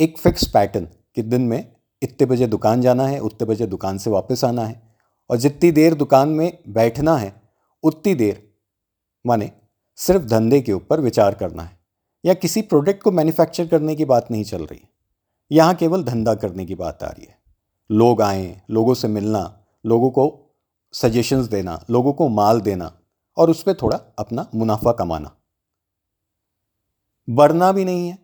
एक 0.01 0.19
फिक्स 0.19 0.49
पैटर्न 0.49 0.85
कि 0.85 1.23
दिन 1.23 1.43
में 1.43 1.73
इतने 2.03 2.27
बजे 2.27 2.47
दुकान 2.47 2.81
जाना 2.81 3.07
है, 3.07 3.19
उतने 3.19 3.47
बजे 3.47 3.67
दुकान 3.67 3.99
से 3.99 4.11
वापस 4.11 4.45
आना 4.45 4.65
है 4.65 4.83
और 5.31 5.37
जितनी 5.37 5.71
देर 5.71 5.95
दुकान 5.95 6.29
में 6.29 6.59
बैठना 6.69 7.17
है, 7.17 7.43
उतनी 7.83 8.15
देर 8.15 8.53
माने 9.27 9.51
सिर्फ़ 9.97 10.23
धंधे 10.23 10.61
के 10.61 10.73
ऊपर 10.73 11.01
विचार 11.01 11.35
करना 11.35 11.63
है। 11.63 11.79
या 12.25 12.35
किसी 12.35 12.63
प्रोडक्ट 12.63 13.03
को 13.03 13.11
मैन्युफैक्चर 13.11 13.67
करने 13.67 13.95
की 13.95 14.05
बात 14.05 14.31
नहीं 14.31 14.45
चल 14.45 14.63
रही। 14.63 14.81
यहाँ 15.53 15.75
केवल 15.75 16.05
धंधा 16.05 16.35
करने 16.35 16.65
की 16.65 16.75
बात 16.75 17.03
आ 17.03 17.09
रही 17.09 17.25
है। 17.25 17.39
लोग 17.91 18.23
आए, 18.23 18.63
लोगों 18.71 18.95
से 18.95 19.09
मिलना, 19.09 19.65
लोगों 19.87 20.11
को 20.11 20.42
सजेशंस 20.93 21.47
देना, 21.47 21.85
लोगों 21.91 22.13
को 22.13 22.29
माल 22.29 22.61
देना 22.61 22.93
और 23.37 23.51
उस 23.51 23.63
पर 23.63 23.75
थोड़ा 23.75 24.01
अपना 24.19 24.47
मुनाफा 24.55 24.93
कमाना। 24.93 25.31
बढ़ना 27.29 27.73
भी 27.73 27.85
नहीं 27.85 28.09
है 28.09 28.19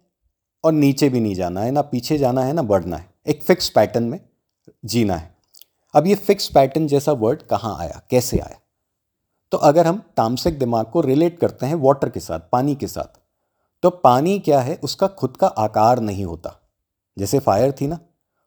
और 0.64 0.72
नीचे 0.72 1.08
भी 1.08 1.20
नहीं 1.20 1.34
जाना 1.34 1.60
है, 1.60 1.70
ना 1.70 1.82
पीछे 1.82 2.18
जाना 2.18 2.42
है, 2.42 2.52
ना 2.52 2.62
बढ़ना 2.62 2.96
है। 2.96 3.10
एक 3.26 3.42
फिक्स 3.42 3.68
पैटर्न 3.68 4.04
में 4.04 4.20
जीना 4.84 5.16
है। 5.16 5.36
अब 5.94 6.06
ये 6.06 6.14
फिक्स 6.14 6.48
पैटर्न 6.48 6.86
जैसा 6.86 7.12
वर्ड 7.12 7.42
कहाँ 7.42 7.76
आया? 7.78 8.00
कैसे 8.10 8.38
आया? 8.38 8.58
तो 9.52 9.58
अगर 9.58 9.86
हम 9.86 10.02
तामसिक 10.16 10.58
दिमाग 10.58 10.86
को 10.86 11.00
रिलेट 11.00 11.38
करते 11.38 11.66
हैं 11.66 11.74
वाटर 11.74 12.08
के 12.10 12.20
साथ, 12.20 12.40
पानी 12.52 12.74
के 12.74 12.86
साथ 12.86 13.18
तो 13.82 13.90
पानी 13.90 14.38
क्या 14.38 14.60
है? 14.60 14.74
उसका 14.74 15.06
खुद 15.08 15.36
का 15.36 15.46
आकार 15.46 16.00
नहीं 16.00 16.24
होता। 16.24 16.54
जैसे 17.16 17.38
फायर 17.38 17.72
थी 17.72 17.86
ना 17.86 17.98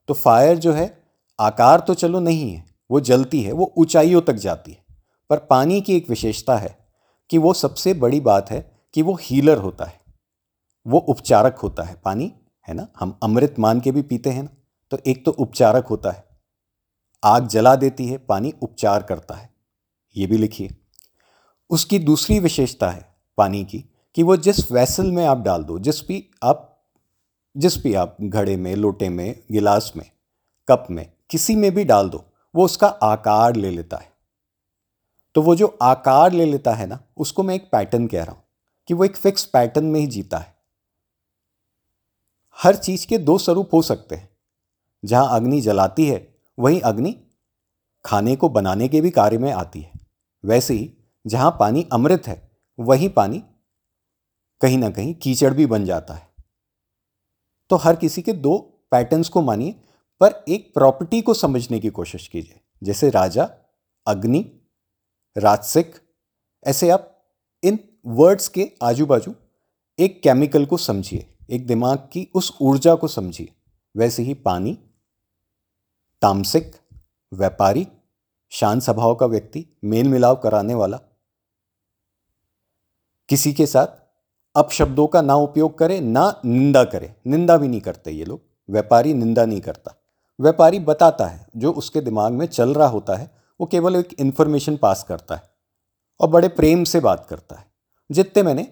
तो 0.07 0.13
फायर 0.13 0.57
जो 0.57 0.73
है, 0.73 1.03
आकार 1.39 1.79
तो 1.79 1.93
चलो 1.93 2.19
नहीं 2.19 2.51
है। 2.51 2.70
वो 2.91 2.99
जलती 2.99 3.41
है, 3.41 3.51
वो 3.51 3.73
ऊंचाइयों 3.77 4.21
तक 4.21 4.33
जाती 4.33 4.71
है। 4.71 4.85
पर 5.29 5.37
पानी 5.37 5.81
की 5.81 5.97
एक 5.97 6.09
विशेषता 6.09 6.57
है 6.57 6.87
कि 7.29 7.37
वो 7.37 7.53
सबसे 7.53 7.93
बड़ी 7.93 8.19
बात 8.19 8.51
है 8.51 8.81
कि 8.93 9.01
वो 9.01 9.17
हीलर 9.21 9.57
होता 9.57 9.85
है। 9.85 9.99
वो 10.87 10.99
उपचारक 10.99 11.57
होता 11.57 11.83
है। 11.83 12.01
पानी, 12.05 12.33
है 12.67 12.73
ना? 12.73 12.87
हम 12.99 13.19
अमृत 13.23 13.55
मान 13.59 13.79
के 13.79 13.91
भी 13.91 14.01
पीते 14.01 14.29
हैं 14.29 14.43
ना 14.43 14.49
तो 14.91 14.97
एक 15.07 15.25
तो 15.25 15.31
उपचारक 15.31 15.85
होता 15.85 16.11
है। 16.11 16.27
आग 17.23 17.47
जला 17.47 17.75
देती 17.75 18.07
है, 18.07 18.17
पानी 18.17 18.53
उपचार 18.61 19.03
करता 19.03 19.35
है। 19.35 19.49
ये 20.17 20.27
भी 20.27 20.37
लिखिए। 20.37 20.69
उसकी 21.69 21.99
दूसरी 21.99 22.39
विशेषता 22.39 22.89
है 22.89 23.15
पानी 23.37 23.65
की 23.65 23.85
कि 24.15 24.23
वो 24.23 24.37
जिस 24.37 24.71
वैसल 24.71 25.11
में 25.11 25.25
आप 25.25 25.37
डाल 25.37 25.63
दो, 25.63 25.79
जिस 25.79 26.07
भी 26.07 26.31
आप, 26.43 26.87
जिस 27.57 27.83
भी 27.83 27.93
आप 27.93 28.17
घड़े 28.21 28.57
में, 28.57 28.75
लोटे 28.75 29.09
में, 29.09 29.43
गिलास 29.51 29.93
में, 29.95 30.11
कप 30.67 30.87
में, 30.89 31.11
किसी 31.29 31.55
में 31.55 31.71
भी 31.71 31.83
डाल 31.83 32.09
दो 32.09 32.25
वो 32.55 32.65
उसका 32.65 32.87
आकार 32.87 33.55
ले 33.55 33.71
लेता 33.71 33.97
है। 33.97 34.11
तो 35.35 35.41
वो 35.41 35.55
जो 35.55 35.77
आकार 35.81 36.31
ले 36.31 36.45
लेता 36.45 36.73
है 36.73 36.87
ना, 36.87 36.99
उसको 37.17 37.43
मैं 37.43 37.55
एक 37.55 37.69
पैटर्न 37.71 38.07
कह 38.07 38.23
रहा 38.23 38.31
हूँ 38.31 38.43
कि 38.87 38.93
वो 38.93 39.05
एक 39.05 39.17
फिक्स 39.17 39.45
पैटर्न 39.45 39.85
में 39.85 39.99
ही 39.99 40.07
जीता 40.07 40.37
है। 40.37 40.55
हर 42.57 42.75
चीज़ 42.75 43.07
के 43.07 43.17
दो 43.17 43.37
स्वरूप 43.37 43.69
हो 43.73 43.81
सकते 43.81 44.15
हैं। 44.15 44.29
जहाँ 45.05 45.35
अग्नि 45.35 45.61
जलाती 45.61 46.05
है, 46.05 46.35
वहीं 46.59 46.81
अग्नि 46.81 47.23
खाने 48.05 48.35
को 48.35 48.49
बनाने 48.49 48.87
के 48.87 49.01
भी 49.01 49.11
कार्य 49.11 49.37
में 49.37 49.51
आती 49.51 49.81
है। 49.81 49.91
वैसे 50.45 50.73
ही, 50.73 50.93
जहाँ 51.27 51.57
पानी 51.59 51.87
अमृत 51.93 52.27
है, 52.27 52.51
वहीं 52.79 53.09
पानी 53.09 53.43
कहीं 54.61 54.77
ना 54.77 54.89
कहीं 54.89 55.15
कीचड़ 55.15 55.53
भी 55.53 55.65
बन 55.65 55.85
जाता 55.85 56.13
है। 56.13 56.31
तो 57.69 57.75
हर 57.75 57.95
किसी 57.95 58.21
के 58.21 58.33
दो 58.33 58.83
पैटर्न्स 58.91 59.29
को 59.29 59.41
मानिए 59.41 59.75
पर 60.21 60.45
एक 60.49 60.73
प्रॉपर्टी 60.73 61.21
को 61.21 61.33
समझने 61.33 61.79
की 61.79 61.89
कोशिश 61.89 62.27
कीजिए। 62.27 62.61
जैसे 62.83 63.09
राजा, 63.09 63.49
अग्नि, 64.07 64.61
राजसिक, 65.37 65.95
ऐसे 66.63 66.89
आप 66.89 67.25
इन 67.63 67.79
वर्ड्स 68.05 68.47
के 68.47 68.71
आजू 68.83 69.05
बाजू 69.05 69.35
एक 69.99 70.23
केमिकल 70.23 70.65
को 70.65 70.77
समझिए। 70.77 71.37
एक 71.49 71.67
दिमाग 71.67 71.97
की 71.97 72.31
उस 72.35 72.57
ऊर्जा 72.61 72.95
को 72.95 73.07
समझिए। 73.07 73.53
वैसे 73.97 74.23
ही 74.23 74.33
पानी, 74.33 74.77
तामसिक, 76.21 76.75
व्यापारी 77.33 77.87
शांत 78.49 78.81
स्वभाव 78.81 79.15
का 79.15 79.25
व्यक्ति, 79.25 79.65
मेल 79.83 80.09
मिलाव 80.09 80.35
कराने 80.35 80.73
वाला। 80.73 80.97
किसी 83.29 83.53
के 83.53 83.65
साथ 83.65 83.87
अपशब्दों 84.55 85.07
का 85.07 85.21
ना 85.21 85.35
उपयोग 85.35 85.77
करे, 85.77 85.99
ना 85.99 86.41
निंदा 86.45 86.83
करे। 86.83 87.15
निंदा 87.27 87.57
भी 87.57 87.67
नहीं 87.67 87.81
करते 87.81 88.11
ये 88.11 88.25
लोग। 88.25 88.41
व्यापारी 88.69 89.13
निंदा 89.13 89.45
नहीं 89.45 89.61
करता। 89.61 90.00
व्यापारी 90.41 90.79
बताता 90.79 91.25
है, 91.25 91.47
जो 91.55 91.71
उसके 91.71 92.01
दिमाग 92.01 92.33
में 92.33 92.45
चल 92.45 92.73
रहा 92.73 92.87
होता 92.87 93.15
है, 93.15 93.29
वो 93.59 93.67
केवल 93.67 93.95
एक 93.95 94.13
इन्फॉर्मेशन 94.19 94.77
पास 94.77 95.03
करता 95.03 95.35
है 95.35 95.49
और 96.19 96.29
बड़े 96.29 96.47
प्रेम 96.47 96.83
से 96.83 96.99
बात 96.99 97.25
करता 97.29 97.55
है। 97.55 97.65
जितने 98.11 98.43
मैंने 98.43 98.67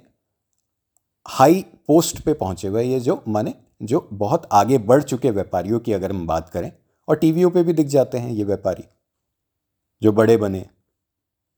हाई 1.28 1.62
पोस्ट 1.88 2.20
पे 2.20 2.34
पहुँचे 2.34 2.68
हुए 2.68 2.84
ये 2.84 3.00
जो 3.00 3.24
माने, 3.28 3.54
जो 3.82 4.10
बहुत 4.14 4.50
आगे 4.52 4.78
बढ़ 4.78 5.04
चुके 5.04 5.32
व्यापारियों 5.32 5.80
की 5.80 5.94
अगर 5.94 6.12
हम 6.12 6.28
बात 6.28 6.50
करें, 6.50 6.72
और 7.08 7.16
टीवियों 7.16 7.50
पे 7.52 7.64
भी 7.64 7.74
दिख 7.74 7.88
जाते 7.88 8.18
हैं 8.18 8.32
ये 8.32 8.44
व्यापारी, 8.44 8.84
जो 10.02 10.12
बड़े 10.12 10.38
बने 10.38 10.66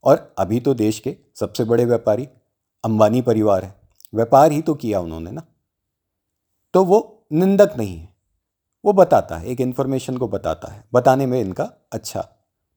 और 0.03 0.35
अभी 0.37 0.59
तो 0.59 0.73
देश 0.73 0.99
के 0.99 1.17
सबसे 1.35 1.63
बड़े 1.63 1.85
व्यापारी, 1.85 2.27
अंबानी 2.83 3.21
परिवार 3.21 3.63
है। 3.65 3.75
व्यापार 4.13 4.51
ही 4.51 4.61
तो 4.61 4.73
किया 4.73 4.99
उन्होंने 4.99 5.31
ना। 5.31 5.43
तो 6.73 6.83
वो 6.85 7.25
निंदक 7.31 7.73
नहीं 7.77 7.97
है। 7.97 8.10
वो 8.85 8.93
बताता 8.93 9.37
है, 9.37 9.47
एक 9.47 9.61
इन्फॉर्मेशन 9.61 10.17
को 10.17 10.27
बताता 10.27 10.71
है। 10.71 10.83
बताने 10.93 11.25
में 11.25 11.41
इनका 11.41 11.63
अच्छा 11.93 12.29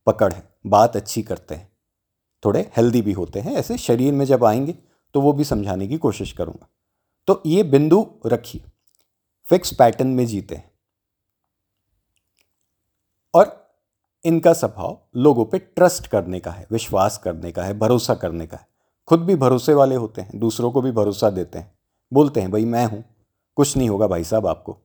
पकड़ 0.07 0.33
है, 0.33 0.49
बात 0.67 0.97
अच्छी 0.97 1.23
करते 1.23 1.55
हैं। 1.55 1.73
थोड़े 2.45 2.71
हेल्दी 2.77 3.03
भी 3.03 3.13
होते 3.13 3.41
हैं, 3.41 3.53
ऐसे 3.53 3.79
शरीर 3.79 4.13
में 4.13 4.25
जब 4.25 4.45
आएँगे 4.45 4.75
तो 5.15 5.21
वो 5.21 5.33
भी 5.33 5.45
समझाने 5.45 5.89
की 5.89 5.99
कोशिश 5.99 6.33
करूँगा। 6.33 6.69
तो 7.27 7.43
ये 7.47 7.63
बिंदु 7.63 8.11
रखिए। 8.27 8.65
फिक्स 9.45 9.75
पैटर्न 9.75 10.09
में 10.09 10.27
जीते 10.27 10.55
हैं। 10.55 10.71
और 13.35 13.75
इनका 14.25 14.53
स्वभाव 14.53 15.01
लोगों 15.17 15.45
पे 15.45 15.59
ट्रस्ट 15.59 16.07
करने 16.07 16.41
का 16.41 16.51
है, 16.51 16.67
विश्वास 16.71 17.19
करने 17.19 17.53
का 17.53 17.65
है, 17.65 17.79
भरोसा 17.79 18.15
करने 18.15 18.47
का 18.47 18.57
है। 18.57 18.69
खुद 19.07 19.21
भी 19.21 19.35
भरोसे 19.35 19.75
वाले 19.75 19.95
होते 19.95 20.21
हैं, 20.21 20.39
दूसरों 20.39 20.73
को 20.73 20.83
भी 20.83 20.91
भरोसा 20.91 21.31
देते 21.31 21.59
हैं। 21.59 21.79
बोलते 22.13 22.41
हैं, 22.41 22.51
भाई, 22.51 22.65
मैं 22.65 22.87
हूँ। 22.87 23.05
कुछ 23.57 23.77
नहीं 23.77 23.89
होगा 23.89 24.07
भाई 24.07 24.25
साहब 24.25 24.47
आपको। 24.47 24.79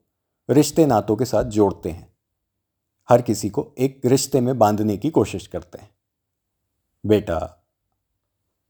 रिश्ते 0.50 0.86
नातों 0.86 1.16
के 1.16 1.26
साथ 1.26 1.44
जोड़ते 1.44 1.90
हैं। 1.90 2.14
हर 3.10 3.22
किसी 3.22 3.50
को 3.50 3.74
एक 3.78 4.02
रिश्ते 4.06 4.42
में 4.42 4.58
बांधने 4.58 4.98
की 4.98 5.10
कोशिश 5.10 5.48
करते 5.48 5.78
हैं। 5.78 5.96
बेटा, 7.06 7.64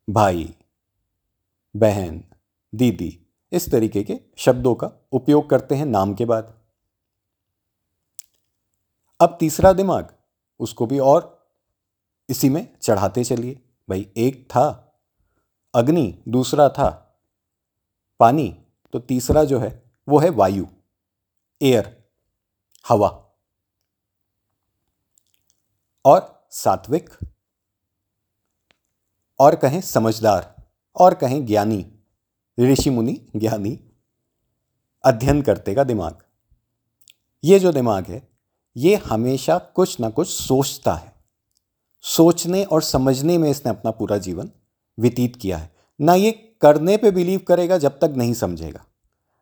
भाई, 0.10 0.56
बहन, 1.76 2.24
दीदी 2.76 3.20
इस 3.52 3.72
तरीके 3.72 4.04
के 4.04 4.20
शब्दों 4.38 4.76
का 4.76 4.92
उपयोग 5.12 5.50
करते 5.50 5.76
हैं 5.76 5.86
नाम 5.86 6.14
के 6.14 6.26
बाद। 6.26 6.60
अब 9.20 9.38
तीसरा 9.40 9.74
दिमाग, 9.74 10.14
उसको 10.60 10.86
भी 10.86 11.00
और 11.00 11.50
इसी 12.30 12.50
में 12.50 12.78
चढ़ाते 12.82 13.24
चलिए। 13.24 13.62
भाई, 13.90 14.12
एक 14.18 14.50
था, 14.50 14.96
अग्नि, 15.76 16.24
दूसरा 16.28 16.70
था, 16.70 17.22
पानी 18.20 18.66
तो 18.94 19.00
तीसरा 19.00 19.44
जो 19.44 19.60
है, 19.60 19.84
वो 20.10 20.20
है 20.20 20.30
वायु। 20.30 20.66
एयर 21.62 22.04
हवा 22.88 23.08
और 26.06 26.48
सात्विक 26.52 27.10
और 29.40 29.56
कहें 29.56 29.82
समझदार 29.82 30.56
और 30.96 31.14
कहें 31.14 31.46
ज्ञानी, 31.46 32.00
ऋषि 32.60 32.90
मुनि 32.90 33.28
ज्ञानी 33.36 33.80
अध्ययन 35.06 35.42
करते 35.42 35.76
का 35.76 35.84
दिमाग। 35.84 36.18
ये 37.44 37.60
जो 37.60 37.72
दिमाग 37.72 38.06
है, 38.06 38.30
ये 38.78 38.96
हमेशा 38.96 39.58
कुछ 39.58 40.00
ना 40.00 40.10
कुछ 40.10 40.30
सोचता 40.30 40.94
है। 40.94 41.14
सोचने 42.02 42.64
और 42.64 42.82
समझने 42.82 43.38
में 43.38 43.50
इसने 43.50 43.70
अपना 43.70 43.92
पूरा 43.92 44.18
जीवन 44.18 44.52
व्यतीत 45.00 45.36
किया 45.36 45.58
है। 45.58 45.76
ना 46.02 46.14
ये 46.14 46.32
करने 46.62 46.98
पे 46.98 47.12
बिलीव 47.12 47.40
करेगा 47.40 47.78
जब 47.78 48.00
तक 48.00 48.14
नहीं 48.18 48.34
समझेगा। 48.34 48.86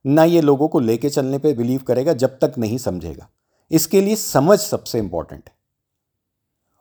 ना 0.08 0.24
ये 0.24 0.41
लोगों 0.41 0.67
को 0.67 0.80
लेके 0.80 1.10
चलने 1.10 1.38
पे 1.38 1.54
बिलीव 1.54 1.80
करेगा, 1.80 2.13
जब 2.13 2.39
तक 2.39 2.54
नहीं 2.58 2.78
समझेगा। 2.78 3.30
इसके 3.72 4.02
लिए 4.02 4.15
समझ 4.15 4.60
सबसे 4.60 5.00
इंपॉर्टेंट 5.00 5.43
है। 5.48 5.56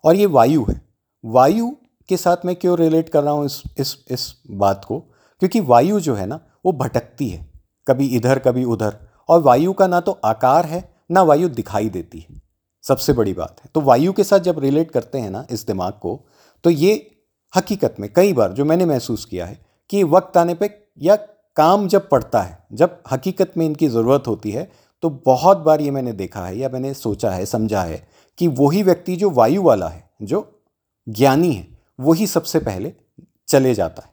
और 0.04 0.16
ये 0.16 0.26
वायु 0.26 0.66
है। 0.68 0.82
वायु 1.24 1.70
के 2.08 2.16
साथ 2.16 2.36
मैं 2.44 2.56
क्यों 2.56 2.78
रिलेट 2.78 3.08
कर 3.08 3.22
रहा 3.22 3.32
हूँ 3.32 3.46
इस 3.46 3.62
इस 3.78 4.04
इस 4.10 4.42
बात 4.50 4.84
को? 4.84 5.00
क्योंकि 5.38 5.60
वायु 5.60 6.00
जो 6.00 6.14
है 6.14 6.26
ना, 6.26 6.40
वो 6.64 6.72
भटकती 6.72 7.28
है। 7.28 7.52
कभी 7.88 8.06
इधर, 8.06 8.38
कभी 8.38 8.64
उधर। 8.64 8.96
और 9.28 9.42
वायु 9.42 9.72
का 9.72 9.86
ना 9.86 10.00
तो 10.00 10.20
आकार 10.24 10.66
है, 10.66 10.96
ना 11.10 11.22
वायु 11.22 11.48
दिखाई 11.48 11.88
देती 11.88 12.18
है। 12.18 12.42
सबसे 12.82 13.12
बड़ी 13.12 13.32
बात 13.32 13.56
है। 13.64 13.70
तो 13.74 13.80
वायु 13.80 14.12
के 14.12 14.24
साथ 14.24 14.38
जब 14.38 14.58
रिलेट 14.58 14.90
करते 14.90 15.18
हैं 15.18 15.30
ना, 15.30 15.46
इस 15.50 15.66
दिमाग 15.66 15.92
को 15.92 16.26
तो 16.64 16.70
ये 16.70 17.16
हकीकत 17.56 17.96
में 18.00 18.12
कई 18.12 18.32
बार 18.32 18.52
जो 18.52 18.64
मैंने 18.64 18.84
महसूस 18.84 19.24
किया 19.24 19.46
है 19.46 19.66
कि 19.90 20.04
वक्त 20.04 20.36
आने 20.36 20.54
पे 20.54 20.84
या 20.98 21.18
काम 21.56 21.86
जब 21.88 22.08
पड़ता 22.08 22.42
है, 22.42 22.58
जब 22.72 23.02
हकीकत 23.12 23.52
में 23.56 23.64
इनकी 23.66 23.88
ज़रूरत 23.88 24.24
होती 24.26 24.50
है 24.50 24.68
तो 25.02 25.10
बहुत 25.26 25.58
बार 25.58 25.80
ये 25.80 25.90
मैंने 25.90 26.12
देखा 26.14 26.44
है 26.46 26.56
या 26.58 26.68
मैंने 26.68 26.92
सोचा 26.94 27.30
है, 27.30 27.46
समझा 27.46 27.82
है 27.82 28.06
कि 28.38 28.46
वही 28.50 28.82
व्यक्ति 28.82 29.16
जो 29.16 29.30
वायु 29.30 29.62
वाला 29.62 29.88
है, 29.88 30.08
जो 30.22 30.62
ज्ञानी 31.06 31.52
है, 31.52 31.66
वही 31.98 32.26
सबसे 32.26 32.58
पहले 32.60 32.92
चले 33.48 33.74
जाता 33.74 34.02
है। 34.02 34.10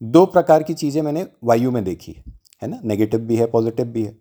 दो 0.00 0.24
प्रकार 0.26 0.62
की 0.62 0.74
चीज़ें 0.74 1.00
मैंने 1.02 1.26
वायु 1.44 1.70
में 1.70 1.82
देखी 1.84 2.12
है 2.12 2.24
है 2.62 2.68
ना? 2.68 2.80
नेगेटिव 2.84 3.20
भी 3.20 3.36
है 3.36 3.46
पॉजिटिव 3.46 3.86
भी 3.86 4.04
है। 4.04 4.16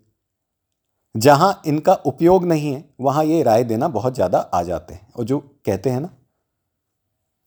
जहाँ 1.16 1.62
इनका 1.68 1.94
उपयोग 1.96 2.46
नहीं 2.46 2.74
है, 2.74 2.84
वहाँ 3.02 3.24
ये 3.26 3.42
राय 3.44 3.64
देना 3.64 3.88
बहुत 3.90 4.16
ज़्यादा 4.16 4.40
आ 4.40 4.62
जाते 4.64 4.94
हैं। 4.94 5.14
और 5.14 5.24
जो 5.26 5.40
कहते 5.66 5.90
हैं 5.90 6.00
ना, 6.02 6.10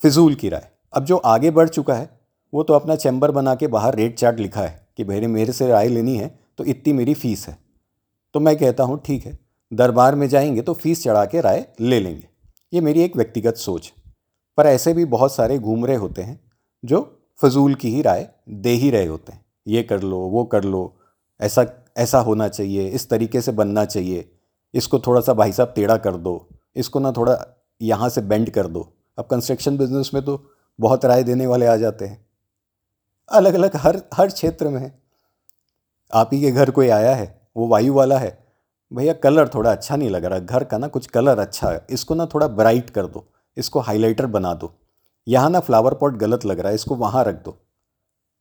फिजूल 0.00 0.34
की 0.34 0.48
राय, 0.48 0.68
अब 0.92 1.04
जो 1.04 1.16
आगे 1.16 1.50
बढ़ 1.50 1.68
चुका 1.68 1.94
है, 1.94 2.10
वो 2.52 2.62
तो 2.62 2.74
अपना 2.74 2.96
चैम्बर 2.96 3.30
बना 3.30 3.54
के 3.54 3.66
बाहर 3.68 3.94
रेट 3.94 4.18
चार्ट 4.18 4.38
लिखा 4.40 4.60
है। 4.60 4.77
कि 4.98 5.04
भाई 5.04 5.26
मेरे 5.28 5.52
से 5.52 5.66
राय 5.68 5.88
लेनी 5.88 6.16
है 6.16 6.28
तो 6.58 6.64
इतनी 6.64 6.92
मेरी 6.92 7.14
फ़ीस 7.14 7.46
है। 7.48 7.56
तो 8.34 8.40
मैं 8.40 8.56
कहता 8.56 8.84
हूँ, 8.84 9.00
ठीक 9.06 9.26
है, 9.26 9.38
दरबार 9.72 10.14
में 10.14 10.28
जाएँगे 10.28 10.62
तो 10.62 10.74
फ़ीस 10.74 11.02
चढ़ा 11.04 11.24
के 11.24 11.40
राय 11.40 11.66
ले 11.80 12.00
लेंगे। 12.00 12.26
ये 12.72 12.80
मेरी 12.80 13.02
एक 13.02 13.16
व्यक्तिगत 13.16 13.56
सोच 13.56 13.92
पर 14.58 14.66
ऐसे 14.66 14.92
भी 14.92 15.04
बहुत 15.04 15.34
सारे 15.34 15.58
घूम 15.58 15.84
रहे 15.86 15.96
होते 15.96 16.22
हैं, 16.22 16.40
जो 16.84 17.30
फजूल 17.40 17.74
की 17.74 17.90
ही 17.90 18.02
राय 18.02 18.28
दे 18.48 18.70
ही 18.70 18.90
रहे 18.90 19.06
होते 19.06 19.32
हैं। 19.32 19.44
ये 19.66 19.82
कर 19.82 20.02
लो, 20.02 20.18
वो 20.18 20.44
कर 20.44 20.64
लो, 20.64 20.94
ऐसा 21.40 21.66
ऐसा 21.96 22.18
होना 22.18 22.48
चाहिए, 22.48 22.88
इस 22.88 23.08
तरीके 23.10 23.40
से 23.40 23.52
बनना 23.52 23.84
चाहिए। 23.84 24.28
इसको 24.74 24.98
थोड़ा 24.98 25.20
सा 25.20 25.34
भाई 25.34 25.52
साहब 25.52 25.72
टेढ़ा 25.76 25.96
कर 25.96 26.16
दो, 26.16 26.48
इसको 26.76 27.00
ना 27.00 27.12
थोड़ा 27.12 27.36
यहाँ 27.80 28.08
से 28.08 28.20
बेंड 28.20 28.50
कर 28.50 28.66
दो। 28.66 28.88
अब 29.18 29.24
कंस्ट्रक्शन 29.24 29.76
बिज़नेस 29.78 30.10
में 30.14 30.24
तो 30.24 30.42
बहुत 30.78 31.04
राय 31.04 31.22
देने 31.22 31.46
वाले 31.46 31.66
आ 31.66 31.76
जाते 31.76 32.04
हैं। 32.04 32.26
अलग 33.28 33.54
अलग 33.54 33.76
हर 33.76 34.00
हर 34.14 34.30
क्षेत्र 34.30 34.68
में 34.68 34.80
है। 34.80 34.92
आप 36.12 36.30
ही 36.32 36.40
के 36.40 36.50
घर 36.50 36.70
कोई 36.70 36.88
आया 36.90 37.14
है, 37.14 37.26
वो 37.56 37.66
वायु 37.68 37.94
वाला 37.94 38.18
है, 38.18 38.36
भैया 38.92 39.12
कलर 39.14 39.48
थोड़ा 39.48 39.70
अच्छा 39.72 39.96
नहीं 39.96 40.10
लग 40.10 40.24
रहा, 40.24 40.38
घर 40.38 40.64
का 40.64 40.78
ना 40.78 40.88
कुछ 40.88 41.06
कलर 41.08 41.38
अच्छा 41.38 41.70
है, 41.70 41.84
इसको 41.90 42.14
ना 42.14 42.26
थोड़ा 42.26 42.46
ब्राइट 42.48 42.90
कर 42.90 43.06
दो, 43.06 43.24
इसको 43.56 43.80
हाइलाइटर 43.80 44.26
बना 44.28 44.52
दो, 44.54 44.72
यहाँ 45.26 45.50
ना 45.50 45.60
फ्लावर 45.60 45.94
पॉट 45.94 46.16
गलत 46.16 46.44
लग 46.46 46.60
रहा 46.60 46.68
है, 46.68 46.74
इसको 46.74 46.94
वहाँ 46.96 47.24
रख 47.24 47.42
दो। 47.44 47.56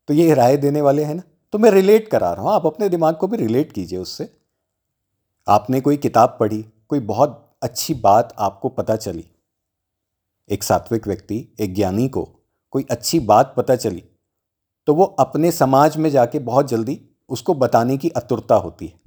तो 0.09 0.13
ये 0.13 0.33
राय 0.33 0.57
देने 0.57 0.81
वाले 0.81 1.03
हैं 1.03 1.15
ना 1.15 1.23
तो 1.53 1.57
मैं 1.57 1.71
रिलेट 1.71 2.07
करा 2.07 2.31
रहा 2.31 2.43
हूँ, 2.43 2.51
आप 2.51 2.65
अपने 2.65 2.89
दिमाग 2.89 3.15
को 3.15 3.27
भी 3.27 3.37
रिलेट 3.37 3.71
कीजिए 3.71 3.99
उससे। 3.99 4.29
आपने 5.47 5.81
कोई 5.81 5.97
किताब 5.97 6.35
पढ़ी, 6.39 6.61
कोई 6.89 6.99
बहुत 7.01 7.43
अच्छी 7.63 7.93
बात 7.95 8.33
आपको 8.39 8.69
पता 8.69 8.95
चली, 8.97 9.25
एक 10.49 10.63
सात्विक 10.63 11.07
व्यक्ति, 11.07 11.47
एक 11.59 11.73
ज्ञानी 11.75 12.07
को 12.09 12.23
कोई 12.73 12.85
अच्छी 12.91 13.19
बात 13.21 13.53
पता 13.57 13.75
चली 13.77 14.03
तो 14.87 14.93
वो 14.93 15.03
अपने 15.19 15.51
समाज 15.51 15.97
में 15.97 16.09
जाके 16.09 16.39
बहुत 16.41 16.67
जल्दी 16.67 16.99
उसको 17.29 17.53
बताने 17.53 17.97
की 17.97 18.09
अतुरता 18.09 18.55
होती 18.55 18.85
है। 18.87 18.99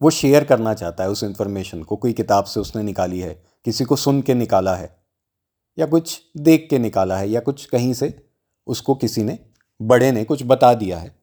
वो 0.00 0.10
शेयर 0.10 0.44
करना 0.44 0.72
चाहता 0.74 1.04
है 1.04 1.10
उस 1.10 1.22
इन्फॉर्मेशन 1.24 1.82
को, 1.82 1.96
कोई 1.96 2.12
किताब 2.12 2.44
से 2.44 2.60
उसने 2.60 2.82
निकाली 2.82 3.20
है, 3.20 3.34
किसी 3.66 3.84
को 3.84 3.96
सुन 3.96 4.22
के 4.22 4.34
निकाला 4.34 4.74
है, 4.74 4.96
या 5.78 5.86
कुछ 5.86 6.20
देख 6.38 6.66
के 6.70 6.78
निकाला 6.78 7.16
है, 7.16 7.28
या 7.30 7.40
कुछ 7.40 7.64
कहीं 7.66 7.92
से 7.94 8.14
उसको 8.66 8.94
किसी 8.94 9.22
ने, 9.22 9.38
बड़े 9.80 10.10
ने 10.12 10.24
कुछ 10.24 10.42
बता 10.44 10.72
दिया 10.74 10.98
है, 10.98 11.14